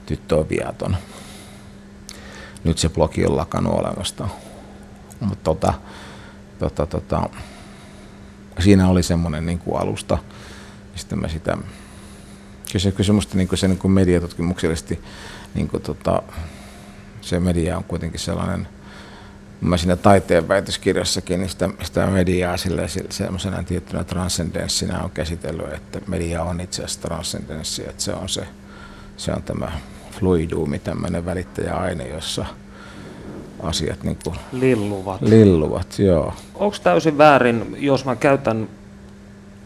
Tyttö 0.05 0.35
on 0.35 0.49
viaton. 0.49 0.97
Nyt 2.63 2.77
se 2.77 2.89
blogi 2.89 3.25
on 3.25 3.37
lakannut 3.37 3.73
olemasta. 3.73 4.27
Mutta 5.19 5.43
tota, 5.43 5.73
tota, 6.59 6.85
tota, 6.85 7.29
siinä 8.59 8.89
oli 8.89 9.03
semmoinen 9.03 9.45
niin 9.45 9.61
alusta. 9.73 10.17
Sitten 10.95 11.19
mä 11.19 11.27
sitä, 11.27 11.57
kyllä 12.71 12.79
se, 12.79 12.91
kyllä 12.91 13.13
musta, 13.13 13.37
niin 13.37 13.47
kuin 13.47 13.59
se 13.59 13.67
niin 13.67 13.77
kuin 13.77 13.91
mediatutkimuksellisesti 13.91 15.01
niin 15.53 15.67
kuin 15.67 15.83
tota, 15.83 16.23
se 17.21 17.39
media 17.39 17.77
on 17.77 17.83
kuitenkin 17.83 18.19
sellainen, 18.19 18.67
mä 19.61 19.77
siinä 19.77 19.95
taiteen 19.95 20.47
väitöskirjassakin 20.47 21.39
niin 21.39 21.49
sitä, 21.49 21.69
sitä 21.83 22.07
mediaa 22.07 22.57
sille, 22.57 22.87
semmoisena 23.09 23.63
tiettynä 23.63 24.03
transcendenssina 24.03 25.03
on 25.03 25.11
käsitellyt, 25.11 25.73
että 25.73 26.01
media 26.07 26.43
on 26.43 26.61
itse 26.61 26.83
asiassa 26.83 27.01
transcendenssi, 27.01 27.81
että 27.81 28.03
se 28.03 28.13
on 28.13 28.29
se, 28.29 28.47
se 29.17 29.31
on 29.31 29.43
tämä 29.43 29.71
fluiduumi, 30.19 30.79
tämmöinen 30.79 31.25
välittäjäaine, 31.25 32.07
jossa 32.07 32.45
asiat 33.63 34.03
niin 34.03 34.17
kuin 34.23 34.35
lilluvat. 34.51 35.21
lilluvat 35.21 35.99
joo. 35.99 36.33
Onko 36.55 36.77
täysin 36.83 37.17
väärin, 37.17 37.75
jos 37.79 38.05
mä 38.05 38.15
käytän 38.15 38.67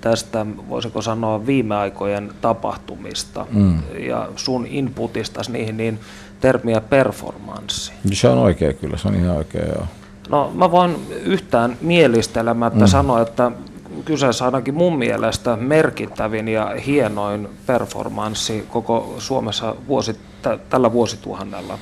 tästä, 0.02 0.46
voisiko 0.70 1.02
sanoa, 1.02 1.46
viime 1.46 1.76
aikojen 1.76 2.32
tapahtumista 2.42 3.46
mm. 3.52 3.80
ja 4.00 4.30
sun 4.36 4.66
inputista 4.66 5.42
niihin, 5.50 5.78
niin 5.78 6.00
termiä 6.46 6.82
performanssi. 6.82 7.94
Se 8.14 8.30
on 8.30 8.38
oikein 8.38 8.76
kyllä, 8.76 8.98
se 8.98 9.08
on 9.08 9.16
ihan 9.16 9.38
oikein 9.38 9.68
joo. 9.68 9.86
No 10.30 10.52
mä 10.56 10.72
voin 10.72 10.96
yhtään 11.24 11.78
mielistelemättä 11.82 12.80
mm. 12.80 12.88
sanoa, 12.88 13.22
että 13.22 13.52
kyseessä 14.06 14.46
ainakin 14.46 14.74
mun 14.74 14.98
mielestä 14.98 15.56
merkittävin 15.56 16.48
ja 16.48 16.76
hienoin 16.86 17.50
performanssi 17.66 18.66
koko 18.70 19.16
Suomessa 19.18 19.76
vuosi, 19.88 20.14
t- 20.14 20.70
tällä 20.70 20.92
vuosituhannella. 20.92 21.78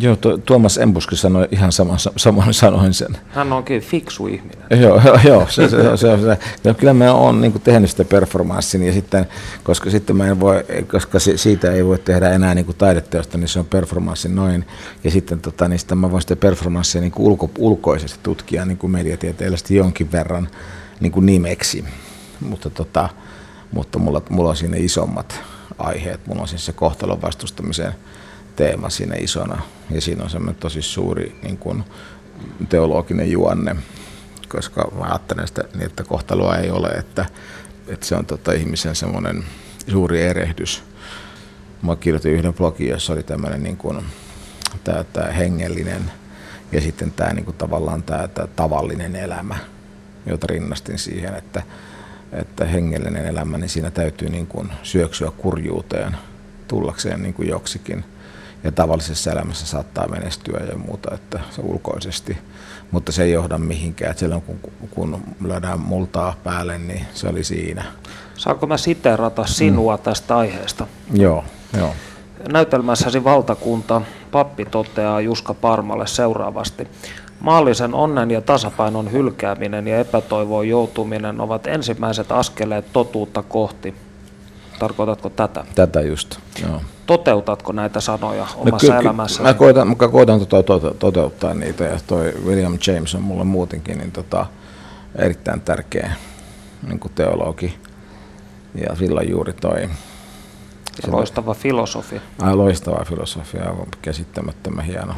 Joo, 0.00 0.16
to, 0.16 0.38
Tuomas 0.38 0.78
Embuski 0.78 1.16
sanoi 1.16 1.48
ihan 1.50 1.72
saman, 1.72 1.98
samoin 2.16 2.54
sanoin 2.54 2.94
sen. 2.94 3.16
Hän 3.28 3.52
onkin 3.52 3.80
fiksu 3.80 4.26
ihminen. 4.26 4.82
Joo, 4.82 5.00
joo, 5.04 5.18
joo 5.24 5.46
se, 5.50 5.68
se, 5.68 5.82
se, 5.82 5.96
se, 5.96 6.38
se, 6.62 6.74
kyllä 6.74 6.94
mä 6.94 7.12
oon 7.12 7.40
niin 7.40 7.60
tehnyt 7.64 7.90
sitä 7.90 8.04
performanssin 8.04 8.82
ja 8.82 8.92
sitten, 8.92 9.26
koska 9.62 9.90
sitten 9.90 10.16
mä 10.16 10.26
en 10.26 10.40
voi, 10.40 10.64
koska 10.90 11.18
se, 11.18 11.36
siitä 11.36 11.72
ei 11.72 11.84
voi 11.84 11.98
tehdä 11.98 12.30
enää 12.30 12.54
niin 12.54 12.64
kuin 12.64 12.76
taideteosta, 12.76 13.38
niin 13.38 13.48
se 13.48 13.58
on 13.58 13.66
performanssi 13.66 14.28
noin. 14.28 14.66
Ja 15.04 15.10
sitten 15.10 15.40
tota, 15.40 15.68
niin 15.68 15.78
sitten 15.78 15.98
mä 15.98 16.10
voin 16.10 16.22
sitä 16.22 16.36
performanssia 16.36 17.00
niin 17.00 17.12
kuin 17.12 17.26
ulko, 17.26 17.50
ulkoisesti 17.58 18.18
tutkia 18.22 18.64
niin 18.64 18.78
kuin 18.78 18.90
mediatieteellisesti 18.90 19.74
jonkin 19.74 20.12
verran 20.12 20.48
niin 21.00 21.12
kuin 21.12 21.26
nimeksi. 21.26 21.84
Mutta, 22.40 22.70
tota, 22.70 23.08
mutta 23.72 23.98
mulla, 23.98 24.22
mulla 24.30 24.50
on 24.50 24.56
siinä 24.56 24.76
isommat 24.76 25.40
aiheet. 25.78 26.26
Mulla 26.26 26.42
on 26.42 26.48
siis 26.48 26.66
se 26.66 26.72
kohtalon 26.72 27.22
vastustamisen 27.22 27.94
teema 28.58 28.90
siinä 28.90 29.14
isona 29.18 29.62
ja 29.90 30.00
siinä 30.00 30.24
on 30.24 30.30
semmoinen 30.30 30.60
tosi 30.60 30.82
suuri 30.82 31.38
niin 31.42 31.58
kuin, 31.58 31.84
teologinen 32.68 33.30
juonne, 33.30 33.76
koska 34.48 34.90
mä 34.98 35.04
ajattelen 35.04 35.48
sitä 35.48 35.64
niin, 35.74 35.86
että 35.86 36.04
kohtaloa 36.04 36.56
ei 36.56 36.70
ole, 36.70 36.88
että, 36.88 37.26
että 37.86 38.06
se 38.06 38.16
on 38.16 38.26
tota, 38.26 38.52
ihmisen 38.52 38.96
semmoinen 38.96 39.44
suuri 39.88 40.22
erehdys. 40.22 40.82
Mä 41.82 41.96
kirjoitin 41.96 42.32
yhden 42.32 42.54
blogin, 42.54 42.88
jossa 42.88 43.12
oli 43.12 43.22
tämmöinen 43.22 43.62
niin 43.62 43.76
kuin, 43.76 44.04
tää, 44.84 45.04
tää 45.04 45.32
hengellinen 45.32 46.10
ja 46.72 46.80
sitten 46.80 47.12
tämä 47.12 47.32
niin 47.32 47.44
kuin, 47.44 47.56
tavallaan 47.56 48.02
tämä, 48.02 48.28
tämä 48.28 48.46
tavallinen 48.46 49.16
elämä, 49.16 49.56
jota 50.26 50.46
rinnastin 50.46 50.98
siihen, 50.98 51.34
että, 51.34 51.62
että 52.32 52.64
hengellinen 52.64 53.26
elämä, 53.26 53.58
niin 53.58 53.68
siinä 53.68 53.90
täytyy 53.90 54.28
niin 54.28 54.46
kuin 54.46 54.68
syöksyä 54.82 55.30
kurjuuteen 55.30 56.16
tullakseen 56.68 57.22
niin 57.22 57.34
kuin 57.34 57.48
joksikin. 57.48 58.04
Ja 58.64 58.72
tavallisessa 58.72 59.32
elämässä 59.32 59.66
saattaa 59.66 60.08
menestyä 60.08 60.60
ja 60.70 60.78
muuta, 60.78 61.14
että 61.14 61.40
se 61.50 61.62
ulkoisesti. 61.64 62.38
Mutta 62.90 63.12
se 63.12 63.22
ei 63.22 63.32
johda 63.32 63.58
mihinkään. 63.58 64.10
Että 64.10 64.20
silloin 64.20 64.42
kun, 64.42 64.58
kun 64.90 65.22
lyödään 65.44 65.80
multaa 65.80 66.36
päälle, 66.44 66.78
niin 66.78 67.06
se 67.14 67.28
oli 67.28 67.44
siinä. 67.44 67.84
Saanko 68.36 68.66
mä 68.66 68.76
siterata 68.76 69.46
sinua 69.46 69.96
mm. 69.96 70.02
tästä 70.02 70.36
aiheesta? 70.36 70.86
Joo, 71.12 71.44
joo. 71.76 71.94
Näytelmässäsi 72.52 73.24
valtakunta 73.24 74.02
pappi 74.32 74.64
toteaa 74.64 75.20
Juska 75.20 75.54
Parmalle 75.54 76.06
seuraavasti. 76.06 76.88
Maallisen 77.40 77.94
onnen 77.94 78.30
ja 78.30 78.40
tasapainon 78.40 79.12
hylkääminen 79.12 79.88
ja 79.88 79.98
epätoivoon 79.98 80.68
joutuminen 80.68 81.40
ovat 81.40 81.66
ensimmäiset 81.66 82.32
askeleet 82.32 82.92
totuutta 82.92 83.42
kohti. 83.42 83.94
Tarkoitatko 84.78 85.30
tätä? 85.30 85.64
Tätä 85.74 86.00
just, 86.00 86.38
joo. 86.62 86.80
Toteutatko 87.08 87.72
näitä 87.72 88.00
sanoja 88.00 88.42
no 88.42 88.48
omassa 88.56 88.92
no, 88.94 89.00
ky- 89.00 89.06
elämässä? 89.06 89.42
Mä 89.42 89.54
koitan, 89.54 89.88
mä 89.88 89.94
koitan 89.94 90.40
tota, 90.40 90.62
tota, 90.62 90.94
toteuttaa 90.94 91.54
niitä 91.54 91.84
ja 91.84 91.98
toi 92.06 92.34
William 92.44 92.78
James 92.86 93.14
on 93.14 93.22
mulle 93.22 93.44
muutenkin 93.44 93.98
niin 93.98 94.12
tota, 94.12 94.46
erittäin 95.14 95.60
tärkeä 95.60 96.12
niin 96.88 97.00
kuin 97.00 97.12
teologi. 97.14 97.78
Ja 98.74 98.96
silloin 98.96 99.30
juuri 99.30 99.52
toi... 99.52 99.80
Ja 101.06 101.12
loistava 101.12 101.54
filosofia. 101.54 102.20
Ai, 102.42 102.56
loistava 102.56 103.04
filosofia, 103.04 103.64
aivan 103.64 103.86
käsittämättömän 104.02 104.84
hieno 104.84 105.14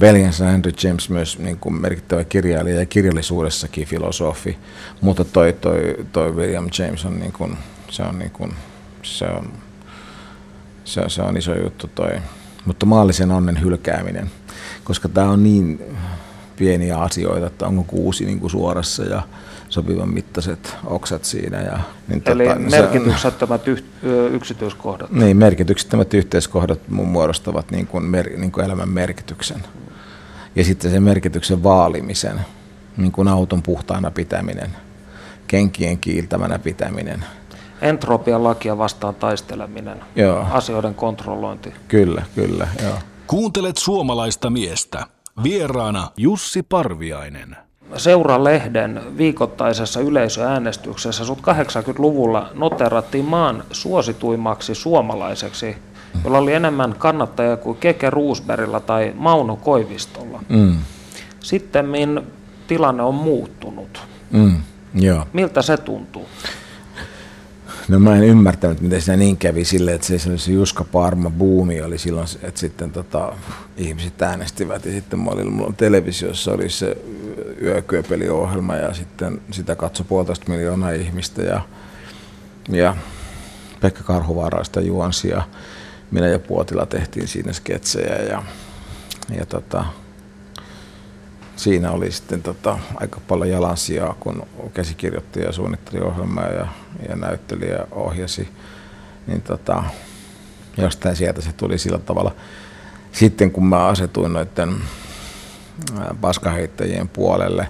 veljensä 0.00 0.48
Andrew 0.48 0.74
James 0.84 1.10
myös 1.10 1.38
niin 1.38 1.58
kuin 1.58 1.74
merkittävä 1.80 2.24
kirjailija 2.24 2.80
ja 2.80 2.86
kirjallisuudessakin 2.86 3.86
filosofi, 3.86 4.58
mutta 5.00 5.24
toi, 5.24 5.52
toi, 5.52 5.96
toi 6.12 6.32
William 6.32 6.68
James 6.78 7.04
on, 7.04 7.20
niin 7.20 7.32
kuin, 7.32 7.56
se 7.90 8.02
on, 8.02 8.18
niin 8.18 8.30
kuin, 8.30 8.54
se 9.02 9.24
on, 9.24 9.52
se, 10.86 11.02
se 11.08 11.22
on 11.22 11.36
iso 11.36 11.54
juttu 11.54 11.90
toi. 11.94 12.10
Mutta 12.64 12.86
maallisen 12.86 13.30
onnen 13.30 13.60
hylkääminen, 13.60 14.30
koska 14.84 15.08
tämä 15.08 15.30
on 15.30 15.42
niin 15.42 15.80
pieniä 16.56 16.98
asioita, 16.98 17.46
että 17.46 17.66
onko 17.66 17.84
kuusi 17.84 18.24
niin 18.24 18.40
kuin 18.40 18.50
suorassa 18.50 19.04
ja 19.04 19.22
sopivan 19.68 20.08
mittaiset 20.08 20.76
oksat 20.84 21.24
siinä. 21.24 21.60
Ja, 21.60 21.80
niin 22.08 22.22
Eli 22.26 22.44
tota, 22.44 22.58
merkityksettömät 22.58 23.68
yh, 23.68 23.84
yksityiskohdat. 24.32 25.10
Niin, 25.10 25.36
merkityksettömät 25.36 26.14
yhteiskohdat 26.14 26.80
muodostavat 26.88 27.70
niin 27.70 27.86
kuin 27.86 28.04
mer, 28.04 28.30
niin 28.36 28.52
kuin 28.52 28.64
elämän 28.64 28.88
merkityksen 28.88 29.62
ja 30.56 30.64
sitten 30.64 30.90
sen 30.90 31.02
merkityksen 31.02 31.62
vaalimisen, 31.62 32.40
niin 32.96 33.12
kuin 33.12 33.28
auton 33.28 33.62
puhtaana 33.62 34.10
pitäminen, 34.10 34.70
kenkien 35.46 35.98
kiiltämänä 35.98 36.58
pitäminen. 36.58 37.24
Entropian 37.82 38.44
lakia 38.44 38.78
vastaan 38.78 39.14
taisteleminen, 39.14 40.00
joo. 40.16 40.46
asioiden 40.50 40.94
kontrollointi. 40.94 41.74
Kyllä, 41.88 42.22
kyllä, 42.34 42.68
joo. 42.82 42.94
Kuuntelet 43.26 43.76
suomalaista 43.76 44.50
miestä. 44.50 45.06
Vieraana 45.42 46.10
Jussi 46.16 46.62
Parviainen. 46.62 47.56
Seura-lehden 47.96 49.00
viikoittaisessa 49.16 50.00
yleisöäänestyksessä 50.00 51.24
sut 51.24 51.38
80-luvulla 51.38 52.50
noterattiin 52.54 53.24
maan 53.24 53.64
suosituimmaksi 53.70 54.74
suomalaiseksi 54.74 55.76
jolla 56.24 56.38
oli 56.38 56.54
enemmän 56.54 56.94
kannattajia 56.98 57.56
kuin 57.56 57.78
Keke 57.78 58.10
Roosbergilla 58.10 58.80
tai 58.80 59.12
Mauno 59.16 59.56
Koivistolla. 59.56 60.42
Mm. 60.48 60.76
Sitten 61.40 61.86
tilanne 62.66 63.02
on 63.02 63.14
muuttunut. 63.14 64.02
Mm, 64.30 64.60
joo. 64.94 65.26
Miltä 65.32 65.62
se 65.62 65.76
tuntuu? 65.76 66.26
No 67.88 67.98
mä 67.98 68.16
en 68.16 68.24
ymmärtänyt, 68.24 68.80
miten 68.80 69.02
se 69.02 69.16
niin 69.16 69.36
kävi 69.36 69.64
sille, 69.64 69.94
että 69.94 70.06
se, 70.06 70.18
se 70.38 70.52
Juska 70.52 70.84
Parma 70.84 71.30
buumi 71.30 71.82
oli 71.82 71.98
silloin, 71.98 72.26
että 72.42 72.60
sitten 72.60 72.90
tota, 72.90 73.32
ihmiset 73.76 74.22
äänestivät 74.22 74.84
ja 74.84 74.92
sitten 74.92 75.18
mä 75.18 75.30
olin, 75.30 75.52
mulla 75.52 75.74
televisiossa 75.76 76.52
oli 76.52 76.70
se 76.70 76.96
yökyöpeliohjelma 77.62 78.76
ja 78.76 78.94
sitten 78.94 79.40
sitä 79.50 79.76
katsoi 79.76 80.06
puolitoista 80.08 80.50
miljoonaa 80.50 80.90
ihmistä 80.90 81.42
ja, 81.42 81.60
ja 82.68 82.96
Pekka 83.80 84.02
Karhuvaaraista 84.02 84.80
juonsi 84.80 85.28
ja 85.28 85.42
minä 86.10 86.28
ja 86.28 86.38
Puotila 86.38 86.86
tehtiin 86.86 87.28
siinä 87.28 87.52
sketsejä 87.52 88.16
ja, 88.16 88.42
ja 89.38 89.46
tota, 89.46 89.84
siinä 91.56 91.90
oli 91.90 92.12
sitten 92.12 92.42
tota, 92.42 92.78
aika 92.94 93.20
paljon 93.28 93.50
jalansijaa, 93.50 94.16
kun 94.20 94.46
käsikirjoitti 94.74 95.40
ja 95.40 95.52
suunnitteli 95.52 96.00
ohjelmaa 96.00 96.46
ja, 96.46 96.66
ja 97.08 97.16
näyttelijä 97.16 97.86
ohjasi. 97.90 98.48
Niin 99.26 99.42
tota, 99.42 99.84
jostain 100.76 101.16
sieltä 101.16 101.40
se 101.40 101.52
tuli 101.52 101.78
sillä 101.78 101.98
tavalla. 101.98 102.34
Sitten 103.12 103.50
kun 103.50 103.66
mä 103.66 103.86
asetuin 103.86 104.32
noiden 104.32 104.76
paskaheittäjien 106.20 107.08
puolelle 107.08 107.68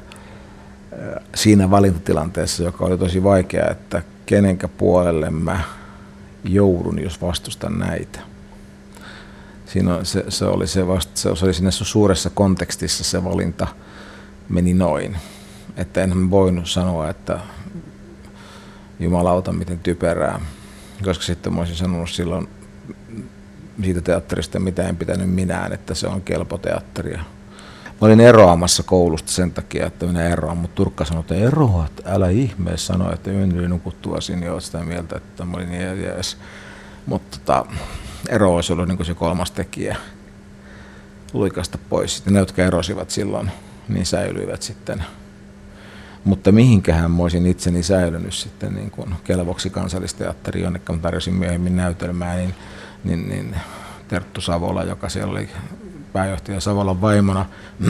siinä 1.35 1.70
valintatilanteessa, 1.70 2.62
joka 2.62 2.85
oli 2.85 2.99
tosi 2.99 3.22
vaikea, 3.22 3.70
että 3.70 4.03
kenenkä 4.27 4.68
puolelle 4.68 5.31
mä 5.31 5.61
joudun, 6.44 7.03
jos 7.03 7.22
vastustan 7.22 7.79
näitä. 7.79 8.20
Siinä 9.76 10.04
se, 10.04 10.24
se, 10.28 10.44
oli 10.44 10.66
se, 10.66 10.86
vasta, 10.86 11.12
se 11.14 11.44
oli 11.44 11.54
siinä 11.54 11.70
suuressa 11.70 12.30
kontekstissa 12.30 13.04
se 13.04 13.24
valinta 13.24 13.66
meni 14.48 14.74
noin. 14.74 15.16
Että 15.76 16.02
en 16.02 16.30
voinut 16.30 16.68
sanoa, 16.68 17.10
että 17.10 17.40
jumalauta 19.00 19.52
miten 19.52 19.78
typerää, 19.78 20.40
koska 21.04 21.24
sitten 21.24 21.52
mä 21.52 21.58
olisin 21.58 21.76
sanonut 21.76 22.10
silloin 22.10 22.48
siitä 23.82 24.00
teatterista, 24.00 24.58
mitä 24.58 24.88
en 24.88 24.96
pitänyt 24.96 25.30
minään, 25.30 25.72
että 25.72 25.94
se 25.94 26.06
on 26.06 26.22
kelpo 26.22 26.58
teatteria. 26.58 27.20
Mä 27.86 28.06
olin 28.06 28.20
eroamassa 28.20 28.82
koulusta 28.82 29.32
sen 29.32 29.50
takia, 29.50 29.86
että 29.86 30.06
minä 30.06 30.28
eroan, 30.28 30.56
mutta 30.56 30.74
Turkka 30.74 31.04
sanoi, 31.04 31.20
että 31.20 31.34
eroat, 31.34 31.92
älä 32.04 32.28
ihmeessä 32.28 32.86
sano, 32.86 33.12
että 33.12 33.30
yön 33.30 33.70
nukuttua 33.70 34.20
sinne, 34.20 34.50
olet 34.50 34.64
sitä 34.64 34.78
mieltä, 34.78 35.16
että 35.16 35.44
mä 35.44 35.56
olin 35.56 35.70
niin 35.70 36.02
jees. 36.02 36.36
Mutta 37.06 37.38
tota, 37.38 37.66
ero 38.28 38.54
olisi 38.54 38.72
ollut 38.72 38.88
niin 38.88 38.96
kuin 38.96 39.06
se 39.06 39.14
kolmas 39.14 39.50
tekijä 39.50 39.96
luikasta 41.32 41.78
pois. 41.88 42.16
Sitten 42.16 42.32
ne, 42.32 42.38
jotka 42.38 42.62
erosivat 42.62 43.10
silloin, 43.10 43.50
niin 43.88 44.06
säilyivät 44.06 44.62
sitten. 44.62 45.04
Mutta 46.24 46.52
mihinkähän 46.52 47.10
mä 47.10 47.22
olisin 47.22 47.46
itseni 47.46 47.82
säilynyt 47.82 48.34
sitten 48.34 48.74
niin 48.74 48.90
kuin 48.90 49.14
kelvoksi 49.24 49.70
kansallisteatteri, 49.70 50.62
jonne 50.62 50.80
mä 50.92 50.98
tarjosin 50.98 51.34
myöhemmin 51.34 51.76
näytelmää, 51.76 52.36
niin, 52.36 52.54
niin, 53.04 53.28
niin 53.28 53.57
Terttu 54.09 54.40
Savola, 54.40 54.84
joka 54.84 55.09
siellä 55.09 55.32
oli 55.32 55.48
pääjohtaja 56.12 56.61
Savolan 56.61 57.01
vaimona, 57.01 57.46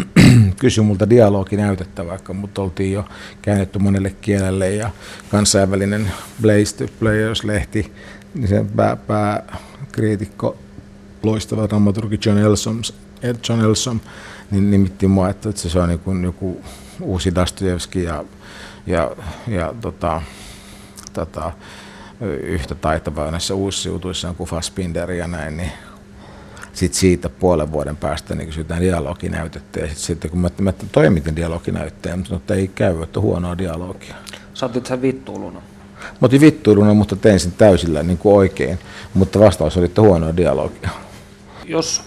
kysyi 0.60 0.84
multa 0.84 1.10
dialoginäytettä, 1.10 2.06
vaikka 2.06 2.32
mut 2.32 2.58
oltiin 2.58 2.92
jo 2.92 3.04
käännetty 3.42 3.78
monelle 3.78 4.10
kielelle 4.20 4.70
ja 4.70 4.90
kansainvälinen 5.30 6.12
Blaze 6.42 6.76
to 6.76 6.84
Players-lehti, 6.84 7.92
niin 8.34 8.48
sen 8.48 8.68
pää, 9.06 9.42
pääkriitikko, 9.96 10.56
loistava 11.22 11.68
dramaturgi 11.68 12.18
John 12.26 12.38
Elsom, 12.38 12.82
John 13.48 13.60
Elsom 13.60 14.00
niin 14.50 14.70
nimitti 14.70 15.06
mua, 15.06 15.28
että 15.28 15.52
se 15.52 15.78
on 15.78 15.88
niin 15.88 16.24
joku 16.24 16.62
uusi 17.00 17.34
Dostoevski 17.34 18.02
ja, 18.02 18.24
ja, 18.86 19.10
ja 19.48 19.74
tota, 19.80 20.22
tota, 21.12 21.52
yhtä 22.42 22.74
taitavaa 22.74 23.30
näissä 23.30 23.54
uusissa 23.54 23.88
jutuissa 23.88 24.34
kuin 24.34 24.50
Fassbinder 24.50 25.10
ja 25.10 25.26
näin, 25.26 25.56
niin 25.56 25.72
sitten 26.72 27.00
siitä 27.00 27.28
puolen 27.28 27.72
vuoden 27.72 27.96
päästä 27.96 28.34
niin 28.34 28.46
kysytään 28.46 28.80
dialoginäytettä. 28.80 29.80
Ja 29.80 29.86
sitten, 29.86 30.04
sitten 30.04 30.30
kun 30.30 30.40
mä, 30.40 30.50
mä 30.60 30.72
toimitin 30.92 31.36
dialoginäytteen, 31.36 32.24
mutta 32.30 32.54
ei 32.54 32.68
käy, 32.68 33.02
että 33.02 33.20
huonoa 33.20 33.58
dialogia. 33.58 34.14
Saatit 34.54 34.86
sen 34.86 35.02
vittuuluna? 35.02 35.62
Mä 36.00 36.26
otin 36.26 36.40
vittuiluna, 36.40 36.94
mutta 36.94 37.16
tein 37.16 37.40
sen 37.40 37.52
täysillä 37.52 38.02
niin 38.02 38.18
kuin 38.18 38.36
oikein. 38.36 38.78
Mutta 39.14 39.40
vastaus 39.40 39.76
oli, 39.76 39.84
että 39.84 40.02
huonoa 40.02 40.36
dialogia. 40.36 40.90
Jos 41.64 42.02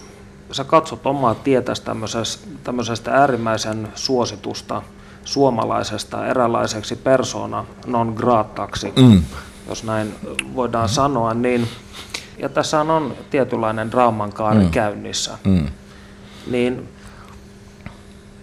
sä 0.52 0.64
katsot 0.64 1.06
omaa 1.06 1.34
tietäsi 1.34 1.82
tämmöisestä, 1.82 2.46
tämmöisestä 2.64 3.12
äärimmäisen 3.12 3.88
suositusta 3.94 4.82
suomalaisesta 5.24 6.26
eräänlaiseksi 6.26 6.96
persona 6.96 7.64
non 7.86 8.12
grataksi, 8.16 8.92
mm. 8.96 9.22
jos 9.68 9.84
näin 9.84 10.14
voidaan 10.54 10.88
mm. 10.88 10.92
sanoa, 10.92 11.34
niin 11.34 11.68
ja 12.38 12.48
tässä 12.48 12.80
on 12.80 13.14
tietynlainen 13.30 13.90
draaman 13.90 14.32
kaari 14.32 14.64
mm. 14.64 14.70
käynnissä, 14.70 15.38
mm. 15.44 15.66
niin 16.50 16.88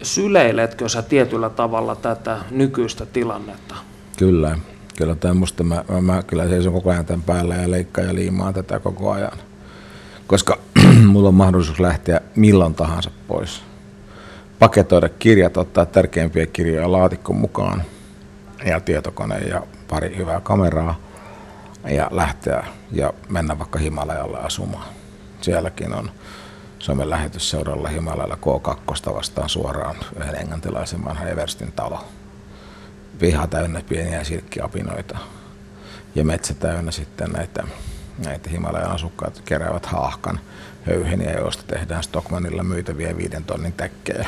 syleiletkö 0.02 0.89
sä 0.89 1.02
tietyllä 1.02 1.50
tavalla 1.50 1.95
tätä 1.95 2.38
nykyistä 2.52 3.06
tilannetta? 3.06 3.76
Kyllä, 4.18 4.58
kyllä 4.98 5.16
tämä 5.16 5.34
musta 5.34 5.64
mä, 5.64 5.84
mä, 5.89 6.02
mä 6.02 6.24
kyllä 6.24 6.48
seison 6.48 6.74
koko 6.74 6.89
ajan 6.89 7.06
tämän 7.06 7.22
päällä 7.22 7.56
ja 7.56 7.72
leikkaan 7.72 8.08
ja 8.08 8.16
liimaan 8.16 8.54
tätä 8.54 8.80
koko 8.80 9.12
ajan. 9.12 9.38
Koska 10.28 10.58
mulla 11.12 11.30
on 11.30 11.36
mahdollisuus 11.36 11.80
lähteä 11.80 12.22
milloin 12.36 12.76
tahansa 12.76 13.12
pois. 13.28 13.62
Paketoida 14.60 15.10
kirjat, 15.10 15.58
ottaa 15.58 15.86
tärkeimpiä 15.86 16.45
kirjoja 16.45 16.91
laatikon 16.91 17.36
mukaan 17.36 17.84
ja 18.66 18.80
tietokone 18.80 19.38
ja 19.38 19.64
pari 19.89 20.18
hyvää 20.18 20.39
kameraa 20.39 21.00
ja 21.89 22.08
lähteä 22.12 22.64
ja 22.91 23.14
mennä 23.30 23.60
vaikka 23.60 23.80
Himalajalle 23.80 24.39
asumaan. 24.39 24.88
Sielläkin 25.41 25.93
on 25.93 26.12
Suomen 26.80 27.10
lähetysseuralla 27.10 27.88
Himalajalla 27.88 28.38
K2 28.45 29.14
vastaan 29.14 29.50
suoraan 29.50 29.95
yhden 30.20 30.41
englantilaisen 30.41 31.06
vanhan 31.06 31.28
Everstin 31.28 31.72
talo. 31.72 32.00
Piha 33.20 33.47
täynnä 33.47 33.82
pieniä 33.89 34.24
silkkiapinoita 34.24 35.18
ja 36.15 36.24
metsä 36.24 36.53
täynnä 36.53 36.91
sitten 36.91 37.32
näitä, 37.32 37.63
näitä 38.26 38.49
Himalajan 38.49 38.91
asukkaat 38.91 39.41
keräävät 39.45 39.86
haahkan 39.86 40.39
höyheniä, 40.88 41.32
joista 41.32 41.63
tehdään 41.68 42.03
Stockmanilla 42.03 42.63
myytäviä 42.63 43.18
viiden 43.18 43.43
tonnin 43.43 43.74
täkkejä. 43.74 44.28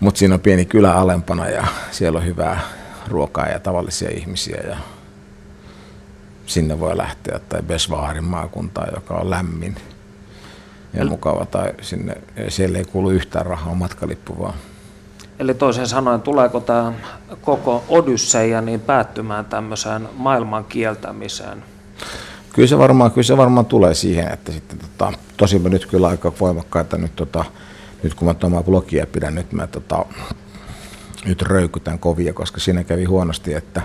Mutta 0.00 0.18
siinä 0.18 0.34
on 0.34 0.40
pieni 0.40 0.64
kylä 0.64 0.92
alempana 0.92 1.48
ja 1.48 1.66
siellä 1.90 2.18
on 2.18 2.26
hyvää 2.26 2.60
ruokaa 3.08 3.48
ja 3.48 3.60
tavallisia 3.60 4.10
ihmisiä 4.10 4.60
ja 4.68 4.76
sinne 6.46 6.80
voi 6.80 6.96
lähteä, 6.96 7.40
tai 7.48 7.62
Besvaarin 7.62 8.24
maakuntaan, 8.24 8.88
joka 8.94 9.14
on 9.14 9.30
lämmin 9.30 9.76
ja 10.92 11.02
Eli... 11.02 11.10
mukava, 11.10 11.46
tai 11.46 11.72
sinne, 11.80 12.14
siellä 12.48 12.78
ei 12.78 12.84
kuulu 12.84 13.10
yhtään 13.10 13.46
rahaa, 13.46 13.74
matkalippu 13.74 14.38
vaan. 14.38 14.54
Eli 15.38 15.54
toisin 15.54 15.86
sanoen, 15.86 16.22
tuleeko 16.22 16.60
tämä 16.60 16.92
koko 17.40 17.84
Odysseja 17.88 18.60
niin 18.60 18.80
päättymään 18.80 19.44
tämmöiseen 19.44 20.08
maailman 20.16 20.64
kieltämiseen? 20.64 21.64
Kyllä 22.52 22.68
se 22.68 22.78
varmaan, 22.78 23.10
kyllä 23.10 23.22
se 23.22 23.36
varmaan 23.36 23.66
tulee 23.66 23.94
siihen, 23.94 24.32
että 24.32 24.52
sitten 24.52 24.78
tota, 24.78 25.12
tosi 25.36 25.58
mä 25.58 25.68
nyt 25.68 25.86
kyllä 25.86 26.08
aika 26.08 26.32
voimakkaita 26.40 26.98
nyt, 26.98 27.16
tota, 27.16 27.44
nyt 28.02 28.14
kun 28.14 28.28
mä 28.28 28.34
omaa 28.44 28.62
blogia 28.62 29.06
pidän, 29.06 29.34
nyt 29.34 29.52
mä 29.52 29.66
tota, 29.66 30.04
nyt 31.24 31.42
röykytän 31.42 31.98
kovia, 31.98 32.32
koska 32.32 32.60
siinä 32.60 32.84
kävi 32.84 33.04
huonosti, 33.04 33.54
että 33.54 33.80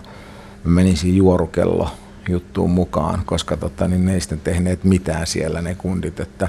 mä 0.64 0.72
menisin 0.72 1.18
juorukello 1.18 1.90
juttuun 2.30 2.72
mukaan, 2.72 3.22
koska 3.26 3.58
tota, 3.58 3.88
niin 3.88 4.06
ne 4.06 4.14
ei 4.14 4.22
sitten 4.22 4.40
tehneet 4.40 4.84
mitään 4.84 5.28
siellä 5.28 5.62
ne 5.62 5.76
kundit, 5.76 6.20
että 6.20 6.48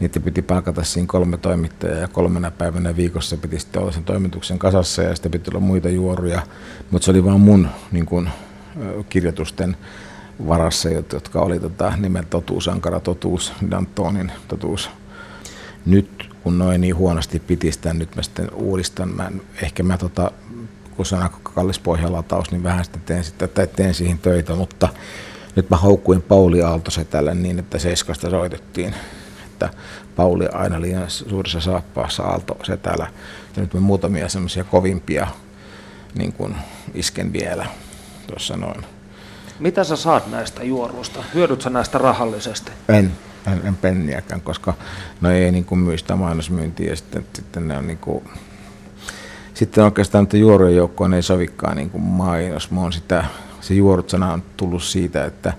niitä 0.00 0.20
piti 0.20 0.42
palkata 0.42 0.84
siinä 0.84 1.06
kolme 1.06 1.36
toimittajaa 1.36 1.98
ja 1.98 2.08
kolmena 2.08 2.50
päivänä 2.50 2.96
viikossa 2.96 3.36
piti 3.36 3.60
sitten 3.60 3.82
olla 3.82 3.92
sen 3.92 4.04
toimituksen 4.04 4.58
kasassa 4.58 5.02
ja 5.02 5.14
sitten 5.14 5.32
piti 5.32 5.50
olla 5.50 5.60
muita 5.60 5.88
juoruja, 5.88 6.42
mutta 6.90 7.04
se 7.04 7.10
oli 7.10 7.24
vain 7.24 7.40
mun 7.40 7.68
niin 7.92 8.06
kun, 8.06 8.28
kirjoitusten 9.08 9.76
varassa, 10.46 10.88
jotka 10.90 11.40
oli 11.40 11.60
tota, 11.60 11.92
nimen 11.96 12.26
totuus, 12.26 12.68
ankara 12.68 13.00
totuus, 13.00 13.52
Dantonin 13.70 14.32
totuus. 14.48 14.90
Nyt 15.86 16.28
kun 16.42 16.58
noin 16.58 16.80
niin 16.80 16.96
huonosti 16.96 17.38
piti 17.38 17.72
sitä, 17.72 17.94
nyt 17.94 18.16
mä 18.16 18.22
sitten 18.22 18.54
uudistan. 18.54 19.08
Mä, 19.08 19.30
ehkä 19.62 19.82
mä 19.82 19.98
tota, 19.98 20.30
kun 20.96 21.06
se 21.06 21.16
on 21.16 21.22
aika 21.22 21.38
kallis 21.42 21.78
pohjalataus, 21.78 22.50
niin 22.50 22.62
vähän 22.62 22.84
sitten 22.84 23.02
teen, 23.02 23.24
sitä, 23.24 23.48
tai 23.48 23.66
teen 23.66 23.94
siihen 23.94 24.18
töitä, 24.18 24.54
mutta 24.54 24.88
nyt 25.56 25.70
mä 25.70 25.76
haukkuin 25.76 26.22
Pauli 26.22 26.62
Aaltosetälle 26.62 27.34
niin, 27.34 27.58
että 27.58 27.78
Seiskasta 27.78 28.30
soitettiin, 28.30 28.94
että 29.64 29.78
Pauli 30.16 30.46
aina 30.52 30.80
liian 30.80 31.10
suurissa 31.10 31.60
saappaassa 31.60 32.22
Aalto 32.22 32.56
Setälä. 32.62 33.06
Ja 33.56 33.62
nyt 33.62 33.74
mä 33.74 33.80
muutamia 33.80 34.28
semmoisia 34.28 34.64
kovimpia 34.64 35.26
niin 36.14 36.32
kuin 36.32 36.56
isken 36.94 37.32
vielä 37.32 37.66
tuossa 38.26 38.56
noin. 38.56 38.84
Mitä 39.58 39.84
sä 39.84 39.96
saat 39.96 40.30
näistä 40.30 40.62
juoruista? 40.62 41.24
Hyödyt 41.34 41.62
sä 41.62 41.70
näistä 41.70 41.98
rahallisesti? 41.98 42.72
En, 42.88 43.12
en, 43.46 43.60
en 43.64 43.76
penniäkään, 43.76 44.40
koska 44.40 44.74
no 45.20 45.30
ei 45.30 45.52
niin 45.52 45.64
kuin 45.64 45.78
myy 45.78 45.98
sitä 45.98 46.16
mainosmyyntiä 46.16 46.90
ja 46.90 46.96
sitten, 46.96 47.26
sitten 47.34 47.68
ne 47.68 47.78
on 47.78 47.86
niin 47.86 47.98
kuin 47.98 48.24
sitten 49.54 49.84
oikeastaan 49.84 50.22
että 50.22 50.36
juorujen 50.36 50.76
joukkoon 50.76 51.14
ei 51.14 51.22
sovikaan 51.22 51.76
niin 51.76 51.90
kuin 51.90 52.02
mainos. 52.02 52.70
Mä 52.70 52.90
sitä, 52.90 53.24
se 53.60 53.74
juorut 53.74 54.10
sana 54.10 54.32
on 54.32 54.42
tullut 54.56 54.82
siitä, 54.82 55.24
että, 55.24 55.52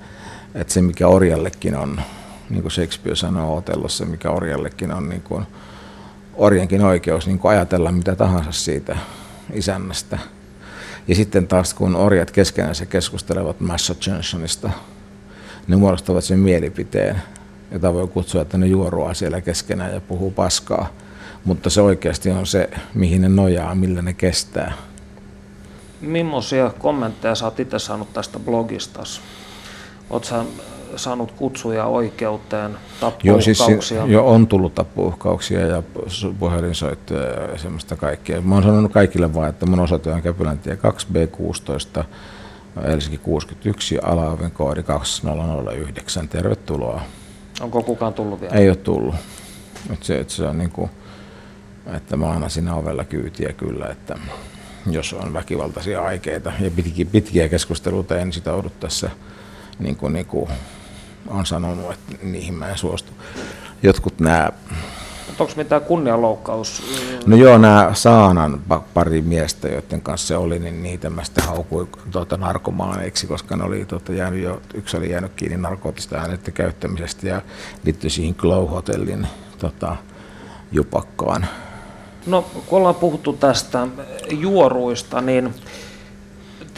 että 0.55 0.73
se 0.73 0.81
mikä 0.81 1.07
orjallekin 1.07 1.75
on, 1.75 2.01
niin 2.49 2.61
kuin 2.61 2.71
Shakespeare 2.71 3.15
sanoo 3.15 3.57
Otellossa, 3.57 4.05
mikä 4.05 4.29
orjallekin 4.29 4.93
on 4.93 5.09
niin 5.09 5.21
kuin, 5.21 5.45
orjankin 6.33 6.81
oikeus 6.81 7.27
niin 7.27 7.39
kuin 7.39 7.51
ajatella 7.51 7.91
mitä 7.91 8.15
tahansa 8.15 8.51
siitä 8.51 8.97
isännästä. 9.53 10.19
Ja 11.07 11.15
sitten 11.15 11.47
taas 11.47 11.73
kun 11.73 11.95
orjat 11.95 12.31
keskenään 12.31 12.75
se 12.75 12.85
keskustelevat 12.85 13.59
Mass 13.59 14.07
Johnsonista, 14.07 14.69
ne 15.67 15.75
muodostavat 15.75 16.23
sen 16.23 16.39
mielipiteen, 16.39 17.21
jota 17.71 17.93
voi 17.93 18.07
kutsua, 18.07 18.41
että 18.41 18.57
ne 18.57 18.67
juorua 18.67 19.13
siellä 19.13 19.41
keskenään 19.41 19.93
ja 19.93 20.01
puhuu 20.01 20.31
paskaa 20.31 20.89
mutta 21.45 21.69
se 21.69 21.81
oikeasti 21.81 22.31
on 22.31 22.47
se, 22.47 22.69
mihin 22.93 23.21
ne 23.21 23.29
nojaa, 23.29 23.75
millä 23.75 24.01
ne 24.01 24.13
kestää. 24.13 24.73
Millaisia 26.01 26.71
kommentteja 26.79 27.35
sä 27.35 27.45
oot 27.45 27.59
itse 27.59 27.79
saanut 27.79 28.13
tästä 28.13 28.39
blogista? 28.39 29.03
Oletko 30.09 30.45
saanut 30.95 31.31
kutsuja 31.31 31.85
oikeuteen, 31.85 32.77
tappouhkauksia? 32.99 33.69
Joo, 33.69 33.81
siis 33.81 33.93
jo 34.07 34.27
on 34.27 34.47
tullut 34.47 34.75
tappouhkauksia 34.75 35.59
ja 35.59 35.83
puhelinsoittoja 36.39 37.51
ja 37.51 37.57
semmoista 37.57 37.95
kaikkea. 37.95 38.41
Mä 38.41 38.55
oon 38.55 38.63
sanonut 38.63 38.91
kaikille 38.91 39.33
vaan, 39.33 39.49
että 39.49 39.65
mun 39.65 39.79
osoite 39.79 40.11
on 40.11 40.21
Käpyläntie 40.21 40.75
2B16, 40.75 42.03
Helsinki 42.83 43.17
61 43.17 43.95
ja 43.95 44.01
alaoven 44.03 44.51
koodi 44.51 44.83
2009. 44.83 46.27
Tervetuloa. 46.27 47.01
Onko 47.61 47.83
kukaan 47.83 48.13
tullut 48.13 48.41
vielä? 48.41 48.55
Ei 48.55 48.69
ole 48.69 48.75
tullut. 48.75 49.15
Et 49.93 50.03
se, 50.03 50.19
et 50.19 50.29
se 50.29 50.43
on 50.43 50.57
niin 50.57 50.71
kuin, 50.71 50.89
että 51.95 52.17
mä 52.17 52.29
annan 52.29 52.49
siinä 52.49 52.75
ovella 52.75 53.03
kyytiä 53.03 53.53
kyllä, 53.53 53.87
että 53.87 54.17
jos 54.91 55.13
on 55.13 55.33
väkivaltaisia 55.33 56.01
aikeita 56.01 56.51
ja 56.59 56.71
pitkiä, 56.71 57.05
pitkiä 57.05 57.49
keskusteluita 57.49 58.17
en 58.17 58.33
sitoudu 58.33 58.69
tässä, 58.79 59.09
niin 59.79 59.95
kuin, 59.95 60.13
niin 60.13 60.25
kuin 60.25 60.49
on 61.27 61.45
sanonut, 61.45 61.91
että 61.91 62.25
niihin 62.25 62.53
mä 62.53 62.69
en 62.69 62.77
suostu. 62.77 63.11
Jotkut 63.83 64.19
nämä 64.19 64.49
onko 65.39 65.53
mitään 65.55 65.81
kunnianloukkaus? 65.81 66.83
No 67.25 67.35
joo, 67.35 67.57
nämä 67.57 67.91
Saanan 67.93 68.61
pari 68.93 69.21
miestä, 69.21 69.67
joiden 69.67 70.01
kanssa 70.01 70.27
se 70.27 70.37
oli, 70.37 70.59
niin 70.59 70.83
niitä 70.83 71.09
mä 71.09 71.23
sitten 71.23 71.43
haukuin 71.43 71.87
tuota, 72.11 72.37
narkomaaneiksi, 72.37 73.27
koska 73.27 73.55
ne 73.55 73.63
oli 73.63 73.85
tuota, 73.85 74.13
jäänyt 74.13 74.43
jo, 74.43 74.61
yksi 74.73 74.97
oli 74.97 75.11
jäänyt 75.11 75.31
kiinni 75.35 75.57
narkootista 75.57 76.21
aineiden 76.21 76.53
käyttämisestä 76.53 77.27
ja 77.27 77.41
liittyi 77.85 78.09
siihen 78.09 78.35
Glow 78.37 78.69
Hotellin 78.69 79.27
tota, 79.57 79.95
jupakkaan. 80.71 81.45
No 82.25 82.41
kun 82.41 82.77
ollaan 82.77 82.95
puhuttu 82.95 83.33
tästä 83.33 83.87
juoruista, 84.31 85.21
niin 85.21 85.53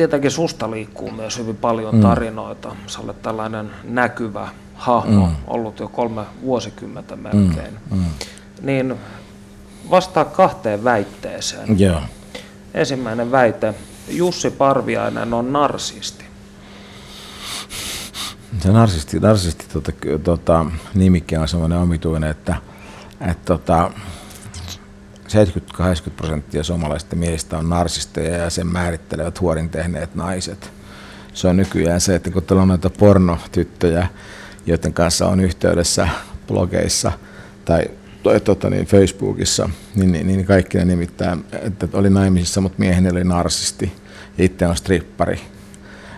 tietenkin 0.02 0.32
susta 0.32 0.72
liikkuu 0.72 1.12
myös 1.12 1.38
hyvin 1.38 1.56
paljon 1.56 1.96
mm. 1.96 2.02
tarinoita. 2.02 2.76
Sä 2.88 3.00
olet 3.00 3.22
tällainen 3.22 3.72
näkyvä 3.84 4.50
hahmo, 4.74 5.28
mm. 5.28 5.36
ollut 5.48 5.80
jo 5.80 5.88
kolme 5.88 6.22
vuosikymmentä 6.42 7.16
melkein. 7.16 7.78
Mm. 7.92 7.98
Mm. 7.98 8.06
Niin 8.62 8.96
vastaa 9.90 10.26
kahteen 10.26 10.84
väitteeseen. 10.84 11.82
Yeah. 11.82 12.04
Ensimmäinen 12.74 13.32
väite, 13.32 13.74
Jussi 14.10 14.52
Parviainen 14.52 15.34
on 15.34 15.54
narsisti. 15.54 16.26
Se 18.60 18.72
narsisti, 18.72 19.20
narsisti 19.20 19.66
tota, 19.74 19.92
tota, 20.24 20.66
nimikki 20.94 21.38
on 21.38 21.48
semmoinen 21.48 21.78
omituinen, 21.78 22.32
että, 22.32 22.56
että 23.22 23.46
tota, 23.46 23.92
70-80 25.32 26.10
prosenttia 26.18 26.64
suomalaisista 26.64 27.16
miehistä 27.16 27.58
on 27.58 27.70
narsisteja 27.70 28.38
ja 28.38 28.50
sen 28.50 28.68
määrittelevät 28.68 29.42
huorin 29.42 29.70
tehneet 29.70 30.16
naiset. 30.16 30.72
Se 31.34 31.48
on 31.48 31.58
nykyään 31.58 32.02
se, 32.02 32.16
että 32.16 32.32
kun 32.32 32.44
teillä 32.44 32.62
on 32.62 32.68
noita 32.68 32.90
pornotyttöjä, 32.90 34.08
joiden 34.66 34.94
kanssa 34.94 35.28
on 35.28 35.40
yhteydessä 35.40 36.10
blogeissa 36.48 37.12
tai 37.66 37.86
tota 38.44 38.70
niin, 38.70 38.86
Facebookissa, 38.86 39.70
niin, 39.96 40.12
niin, 40.12 40.28
niin 40.28 40.46
kaikki 40.46 40.78
ne 40.78 40.86
nimittäin, 40.86 41.46
että 41.62 41.88
oli 41.94 42.10
naimisissa, 42.10 42.62
mutta 42.62 42.80
mieheni 42.80 43.10
oli 43.10 43.24
narsisti 43.24 43.92
ja 44.38 44.46
itse 44.46 44.68
on 44.68 44.76
strippari. 44.76 45.42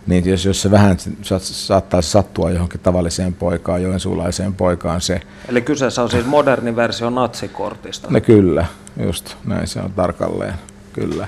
Niin 0.08 0.30
jos, 0.30 0.46
jos 0.46 0.62
se 0.62 0.72
vähän 0.72 0.98
saattaisi 1.40 2.10
sattua 2.10 2.52
johonkin 2.52 2.80
tavalliseen 2.80 3.34
poikaan, 3.34 3.84
joensuulaiseen 3.84 4.54
poikaan 4.54 5.02
se. 5.02 5.22
Eli 5.48 5.62
kyseessä 5.62 6.04
on 6.04 6.10
siis 6.10 6.26
moderni 6.26 6.76
versio 6.76 7.10
natsikortista. 7.10 8.08
No 8.12 8.22
kyllä, 8.22 8.66
just 9.06 9.36
näin 9.46 9.68
se 9.68 9.80
on 9.80 9.94
tarkalleen, 9.94 10.54
kyllä. 10.94 11.28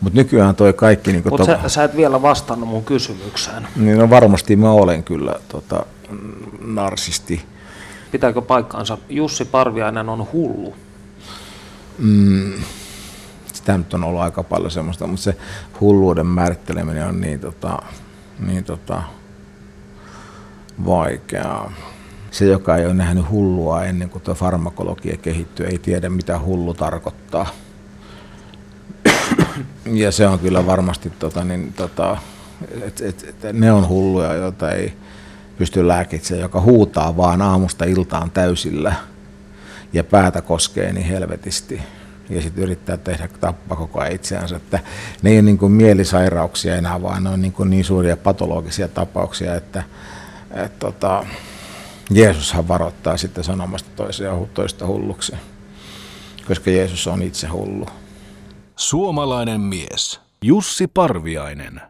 Mutta 0.00 0.18
nykyään 0.18 0.56
toi 0.56 0.72
kaikki... 0.72 1.12
Niin 1.12 1.22
Mutta 1.30 1.46
to... 1.46 1.62
sä, 1.62 1.68
sä 1.68 1.84
et 1.84 1.96
vielä 1.96 2.22
vastannut 2.22 2.68
mun 2.68 2.84
kysymykseen. 2.84 3.66
Niin 3.76 3.98
no 3.98 4.10
varmasti 4.10 4.56
mä 4.56 4.70
olen 4.70 5.02
kyllä 5.02 5.34
tota, 5.48 5.86
narsisti. 6.60 7.44
Pitääkö 8.10 8.42
paikkaansa? 8.42 8.98
Jussi 9.08 9.44
Parviainen 9.44 10.08
on 10.08 10.26
hullu. 10.32 10.74
Mm, 11.98 12.52
sitä 13.60 13.78
nyt 13.78 13.94
on 13.94 14.04
ollut 14.04 14.20
aika 14.20 14.42
paljon 14.42 14.70
semmoista, 14.70 15.06
mutta 15.06 15.22
se 15.22 15.36
hulluuden 15.80 16.26
määritteleminen 16.26 17.06
on 17.06 17.20
niin, 17.20 17.40
tota, 17.40 17.78
niin 18.46 18.64
tota, 18.64 19.02
vaikeaa. 20.86 21.72
Se, 22.30 22.44
joka 22.44 22.76
ei 22.76 22.86
ole 22.86 22.94
nähnyt 22.94 23.30
hullua 23.30 23.84
ennen 23.84 24.10
kuin 24.10 24.22
tuo 24.22 24.34
farmakologia 24.34 25.16
kehittyy, 25.16 25.66
ei 25.66 25.78
tiedä 25.78 26.08
mitä 26.08 26.38
hullu 26.38 26.74
tarkoittaa. 26.74 27.46
ja 29.84 30.12
se 30.12 30.26
on 30.26 30.38
kyllä 30.38 30.66
varmasti, 30.66 31.10
tota, 31.10 31.44
niin, 31.44 31.72
tota, 31.72 32.16
et, 32.82 33.00
et, 33.00 33.34
et, 33.44 33.52
ne 33.52 33.72
on 33.72 33.88
hulluja, 33.88 34.34
joita 34.34 34.70
ei 34.70 34.92
pysty 35.58 35.88
lääkitsemään, 35.88 36.42
joka 36.42 36.60
huutaa 36.60 37.16
vaan 37.16 37.42
aamusta 37.42 37.84
iltaan 37.84 38.30
täysillä 38.30 38.94
ja 39.92 40.04
päätä 40.04 40.40
koskee 40.42 40.92
niin 40.92 41.06
helvetisti 41.06 41.82
ja 42.30 42.42
sitten 42.42 42.64
yrittää 42.64 42.96
tehdä 42.96 43.28
tappaa 43.40 43.76
koko 43.76 44.00
ajan 44.00 44.14
itseänsä. 44.14 44.56
Että 44.56 44.78
ne 45.22 45.30
ei 45.30 45.36
ole 45.36 45.42
niin 45.42 45.58
kuin 45.58 45.72
mielisairauksia 45.72 46.76
enää, 46.76 47.02
vaan 47.02 47.24
ne 47.24 47.30
on 47.30 47.42
niin, 47.42 47.52
kuin 47.52 47.70
niin 47.70 47.84
suuria 47.84 48.16
patologisia 48.16 48.88
tapauksia, 48.88 49.54
että 49.54 49.82
et, 50.50 50.78
tota, 50.78 51.26
Jeesushan 52.10 52.68
varoittaa 52.68 53.16
sitten 53.16 53.44
sanomasta 53.44 53.90
toisia, 53.96 54.32
toista 54.54 54.86
hulluksi, 54.86 55.32
koska 56.46 56.70
Jeesus 56.70 57.06
on 57.06 57.22
itse 57.22 57.46
hullu. 57.46 57.86
Suomalainen 58.76 59.60
mies 59.60 60.20
Jussi 60.42 60.86
Parviainen. 60.86 61.89